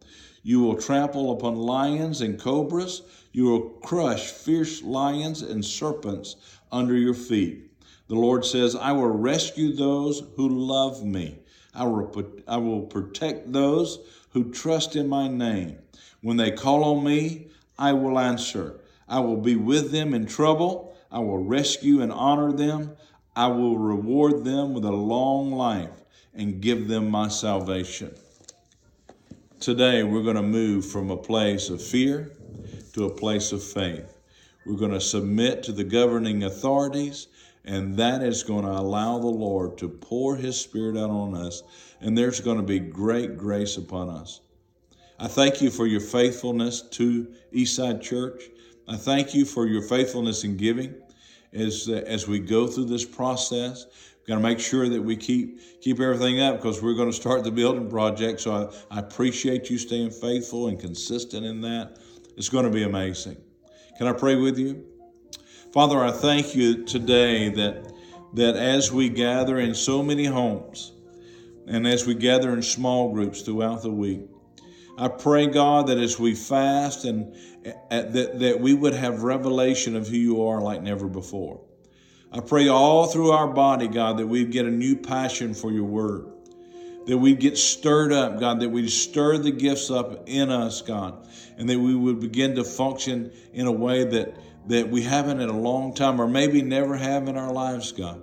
You 0.42 0.61
will 0.61 0.76
trample 0.76 1.32
upon 1.32 1.56
lions 1.56 2.20
and 2.20 2.38
cobras. 2.38 3.02
You 3.32 3.44
will 3.44 3.61
crush 3.61 4.30
fierce 4.30 4.82
lions 4.82 5.40
and 5.40 5.64
serpents 5.64 6.37
under 6.70 6.94
your 6.94 7.14
feet. 7.14 7.70
The 8.08 8.16
Lord 8.16 8.44
says, 8.44 8.76
I 8.76 8.92
will 8.92 9.08
rescue 9.08 9.74
those 9.74 10.22
who 10.37 10.48
love 10.48 11.04
me. 11.04 11.38
I 11.74 11.85
will, 11.85 12.32
I 12.46 12.58
will 12.58 12.82
protect 12.82 13.52
those 13.52 14.00
who 14.30 14.52
trust 14.52 14.96
in 14.96 15.08
my 15.08 15.28
name. 15.28 15.78
When 16.20 16.37
they 16.37 16.50
call 16.50 16.85
on 16.85 17.04
me, 17.04 17.48
I 17.78 17.92
will 17.92 18.18
answer. 18.18 18.80
I 19.08 19.20
will 19.20 19.37
be 19.37 19.56
with 19.56 19.90
them 19.92 20.14
in 20.14 20.26
trouble. 20.26 20.96
I 21.11 21.18
will 21.18 21.38
rescue 21.38 22.00
and 22.00 22.12
honor 22.12 22.52
them. 22.52 22.96
I 23.35 23.48
will 23.48 23.78
reward 23.78 24.44
them 24.44 24.74
with 24.74 24.85
a 24.85 24.92
long 24.92 25.52
life 25.52 25.90
and 26.35 26.61
give 26.61 26.88
them 26.88 27.11
my 27.11 27.28
salvation. 27.28 28.14
Today, 29.61 30.02
we're 30.02 30.22
going 30.22 30.37
to 30.37 30.42
move 30.42 30.85
from 30.85 31.11
a 31.11 31.16
place 31.16 31.70
of 31.70 31.82
fear 31.82 32.32
to 32.94 33.04
a 33.04 33.14
place 33.14 33.52
of 33.52 33.62
faith. 33.62 34.18
We're 34.66 34.76
going 34.76 34.92
to 34.92 35.00
submit 35.00 35.62
to 35.64 35.72
the 35.72 35.85
governing 35.85 36.44
authorities, 36.44 37.28
and 37.64 37.96
that 37.96 38.22
is 38.22 38.42
going 38.42 38.64
to 38.64 38.70
allow 38.70 39.18
the 39.18 39.26
Lord 39.26 39.78
to 39.78 39.88
pour 39.88 40.37
His 40.37 40.61
Spirit 40.61 40.96
out 40.96 41.11
on 41.11 41.35
us, 41.35 41.62
and 42.00 42.16
there's 42.16 42.40
going 42.40 42.58
to 42.58 42.62
be 42.62 42.78
great 42.78 43.37
grace 43.37 43.76
upon 43.76 44.08
us. 44.08 44.40
I 45.22 45.28
thank 45.28 45.62
you 45.62 45.70
for 45.70 45.87
your 45.87 46.00
faithfulness 46.00 46.82
to 46.82 47.32
Eastside 47.54 48.02
Church. 48.02 48.42
I 48.88 48.96
thank 48.96 49.37
you 49.37 49.44
for 49.44 49.68
your 49.68 49.82
faithfulness 49.82 50.42
in 50.42 50.56
giving 50.56 50.96
as, 51.52 51.88
uh, 51.88 52.02
as 52.08 52.26
we 52.26 52.40
go 52.40 52.66
through 52.66 52.87
this 52.87 53.04
process. 53.04 53.87
We've 54.18 54.26
got 54.26 54.35
to 54.35 54.40
make 54.40 54.58
sure 54.58 54.88
that 54.88 55.00
we 55.00 55.14
keep 55.14 55.80
keep 55.80 56.00
everything 56.00 56.40
up 56.40 56.56
because 56.56 56.82
we're 56.82 56.96
going 56.96 57.08
to 57.08 57.14
start 57.14 57.44
the 57.44 57.52
building 57.52 57.88
project. 57.88 58.40
So 58.40 58.52
I, 58.90 58.96
I 58.96 58.98
appreciate 58.98 59.70
you 59.70 59.78
staying 59.78 60.11
faithful 60.11 60.66
and 60.66 60.80
consistent 60.80 61.46
in 61.46 61.61
that. 61.61 61.98
It's 62.37 62.48
going 62.48 62.64
to 62.64 62.72
be 62.72 62.82
amazing. 62.82 63.37
Can 63.98 64.08
I 64.08 64.14
pray 64.14 64.35
with 64.35 64.58
you? 64.58 64.85
Father, 65.72 66.02
I 66.02 66.11
thank 66.11 66.56
you 66.56 66.85
today 66.85 67.48
that 67.50 67.92
that 68.35 68.56
as 68.56 68.90
we 68.90 69.08
gather 69.08 69.61
in 69.61 69.76
so 69.76 70.02
many 70.02 70.24
homes 70.24 70.90
and 71.68 71.87
as 71.87 72.08
we 72.08 72.14
gather 72.14 72.52
in 72.52 72.61
small 72.61 73.12
groups 73.12 73.42
throughout 73.42 73.82
the 73.82 73.92
week, 73.92 74.22
I 74.98 75.09
pray, 75.09 75.46
God, 75.46 75.87
that 75.87 75.98
as 75.98 76.18
we 76.18 76.35
fast 76.35 77.05
and 77.05 77.35
uh, 77.64 78.02
that, 78.02 78.38
that 78.40 78.61
we 78.61 78.74
would 78.74 78.94
have 78.94 79.22
revelation 79.22 79.96
of 79.96 80.09
who 80.09 80.16
you 80.16 80.46
are 80.46 80.61
like 80.61 80.83
never 80.83 81.09
before. 81.09 81.61
I 82.31 82.40
pray 82.40 82.68
all 82.68 83.07
through 83.07 83.31
our 83.31 83.46
body, 83.46 83.88
God, 83.88 84.18
that 84.18 84.26
we'd 84.26 84.50
get 84.50 84.66
a 84.66 84.70
new 84.70 84.96
passion 84.96 85.55
for 85.55 85.70
your 85.70 85.85
word, 85.85 86.26
that 87.07 87.16
we'd 87.18 87.40
get 87.40 87.59
stirred 87.59 88.12
up, 88.12 88.40
God, 88.40 88.61
that 88.61 88.70
we'd 88.70 88.90
stir 88.90 89.38
the 89.38 89.50
gifts 89.50 89.90
up 89.90 90.28
in 90.28 90.50
us, 90.50 90.83
God, 90.83 91.26
and 91.57 91.68
that 91.68 91.78
we 91.78 91.94
would 91.94 92.20
begin 92.20 92.55
to 92.57 92.64
function 92.64 93.33
in 93.52 93.66
a 93.66 93.72
way 93.72 94.05
that, 94.05 94.37
that 94.68 94.88
we 94.88 95.02
haven't 95.02 95.40
in 95.40 95.48
a 95.48 95.59
long 95.59 95.94
time 95.94 96.20
or 96.20 96.26
maybe 96.26 96.62
never 96.62 96.96
have 96.96 97.28
in 97.28 97.37
our 97.37 97.52
lives, 97.52 97.92
God. 97.92 98.22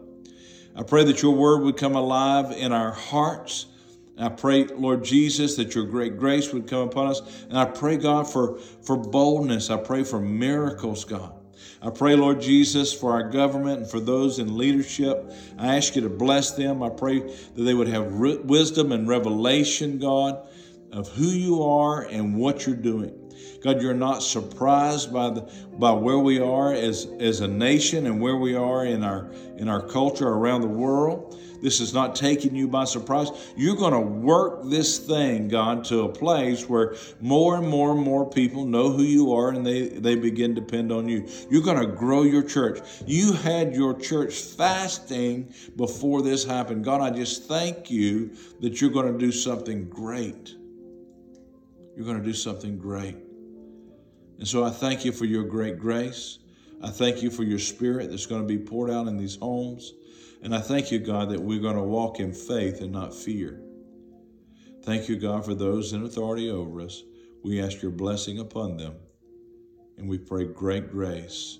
I 0.75 0.83
pray 0.83 1.03
that 1.03 1.21
your 1.21 1.35
word 1.35 1.63
would 1.63 1.77
come 1.77 1.95
alive 1.95 2.51
in 2.51 2.71
our 2.71 2.91
hearts 2.91 3.67
I 4.19 4.29
pray, 4.29 4.65
Lord 4.65 5.03
Jesus, 5.03 5.55
that 5.55 5.73
your 5.75 5.85
great 5.85 6.17
grace 6.19 6.51
would 6.51 6.67
come 6.67 6.87
upon 6.87 7.07
us. 7.07 7.21
And 7.49 7.57
I 7.57 7.65
pray, 7.65 7.97
God, 7.97 8.29
for, 8.29 8.59
for 8.81 8.97
boldness. 8.97 9.69
I 9.69 9.77
pray 9.77 10.03
for 10.03 10.19
miracles, 10.19 11.05
God. 11.05 11.33
I 11.81 11.89
pray, 11.89 12.15
Lord 12.15 12.41
Jesus, 12.41 12.93
for 12.93 13.13
our 13.13 13.29
government 13.29 13.81
and 13.81 13.89
for 13.89 14.01
those 14.01 14.39
in 14.39 14.57
leadership. 14.57 15.31
I 15.57 15.77
ask 15.77 15.95
you 15.95 16.01
to 16.01 16.09
bless 16.09 16.51
them. 16.51 16.83
I 16.83 16.89
pray 16.89 17.19
that 17.19 17.61
they 17.61 17.73
would 17.73 17.87
have 17.87 18.11
wisdom 18.11 18.91
and 18.91 19.07
revelation, 19.07 19.97
God, 19.97 20.45
of 20.91 21.07
who 21.09 21.27
you 21.27 21.63
are 21.63 22.01
and 22.01 22.35
what 22.35 22.65
you're 22.65 22.75
doing. 22.75 23.15
God, 23.63 23.81
you're 23.81 23.93
not 23.93 24.23
surprised 24.23 25.13
by 25.13 25.29
the 25.29 25.41
by 25.77 25.91
where 25.91 26.19
we 26.19 26.39
are 26.39 26.73
as 26.73 27.07
as 27.19 27.41
a 27.41 27.47
nation 27.47 28.05
and 28.05 28.21
where 28.21 28.37
we 28.37 28.55
are 28.55 28.85
in 28.85 29.03
our 29.03 29.31
in 29.57 29.67
our 29.67 29.81
culture 29.81 30.27
around 30.27 30.61
the 30.61 30.67
world. 30.67 31.37
This 31.61 31.79
is 31.79 31.93
not 31.93 32.15
taking 32.15 32.55
you 32.55 32.67
by 32.67 32.85
surprise. 32.85 33.29
You're 33.55 33.75
going 33.75 33.93
to 33.93 33.99
work 33.99 34.61
this 34.65 34.97
thing, 34.97 35.47
God, 35.47 35.83
to 35.85 36.03
a 36.03 36.09
place 36.09 36.67
where 36.67 36.95
more 37.19 37.57
and 37.57 37.67
more 37.67 37.91
and 37.91 38.01
more 38.01 38.29
people 38.29 38.65
know 38.65 38.91
who 38.91 39.03
you 39.03 39.33
are 39.33 39.49
and 39.49 39.65
they, 39.65 39.89
they 39.89 40.15
begin 40.15 40.55
to 40.55 40.61
depend 40.61 40.91
on 40.91 41.07
you. 41.07 41.27
You're 41.49 41.63
going 41.63 41.79
to 41.79 41.87
grow 41.87 42.23
your 42.23 42.43
church. 42.43 42.79
You 43.05 43.33
had 43.33 43.75
your 43.75 43.93
church 43.93 44.33
fasting 44.35 45.53
before 45.75 46.21
this 46.21 46.45
happened. 46.45 46.83
God, 46.83 47.01
I 47.01 47.09
just 47.09 47.43
thank 47.43 47.89
you 47.89 48.31
that 48.61 48.81
you're 48.81 48.91
going 48.91 49.11
to 49.11 49.17
do 49.17 49.31
something 49.31 49.89
great. 49.89 50.55
You're 51.95 52.05
going 52.05 52.19
to 52.19 52.23
do 52.23 52.33
something 52.33 52.77
great. 52.77 53.15
And 54.37 54.47
so 54.47 54.63
I 54.63 54.69
thank 54.69 55.03
you 55.03 55.11
for 55.11 55.25
your 55.25 55.43
great 55.43 55.79
grace. 55.79 56.39
I 56.81 56.89
thank 56.89 57.21
you 57.21 57.29
for 57.29 57.43
your 57.43 57.59
spirit 57.59 58.09
that's 58.09 58.25
going 58.25 58.41
to 58.41 58.47
be 58.47 58.57
poured 58.57 58.89
out 58.89 59.07
in 59.07 59.17
these 59.17 59.35
homes. 59.35 59.93
And 60.41 60.55
I 60.55 60.61
thank 60.61 60.91
you, 60.91 60.99
God, 60.99 61.29
that 61.29 61.41
we're 61.41 61.59
going 61.61 61.75
to 61.75 61.83
walk 61.83 62.19
in 62.19 62.33
faith 62.33 62.81
and 62.81 62.91
not 62.91 63.13
fear. 63.13 63.61
Thank 64.83 65.09
you, 65.09 65.17
God, 65.17 65.45
for 65.45 65.53
those 65.53 65.91
in 65.93 66.03
authority 66.03 66.49
over 66.49 66.81
us. 66.81 67.03
We 67.43 67.61
ask 67.61 67.81
your 67.81 67.91
blessing 67.91 68.39
upon 68.39 68.77
them. 68.77 68.95
And 69.97 70.07
we 70.07 70.17
pray 70.17 70.45
great 70.45 70.89
grace, 70.91 71.59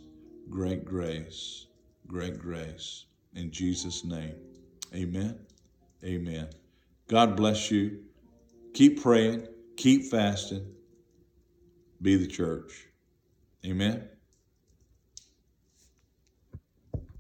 great 0.50 0.86
grace, 0.86 1.68
great 2.08 2.40
grace. 2.40 3.06
In 3.36 3.52
Jesus' 3.52 4.06
name, 4.06 4.36
amen. 4.96 5.38
Amen. 6.04 6.48
God 7.10 7.36
bless 7.36 7.70
you. 7.70 8.00
Keep 8.74 9.02
praying, 9.02 9.48
keep 9.76 10.06
fasting. 10.06 10.66
Be 12.02 12.16
the 12.16 12.28
church. 12.28 12.88
Amen. 13.66 14.08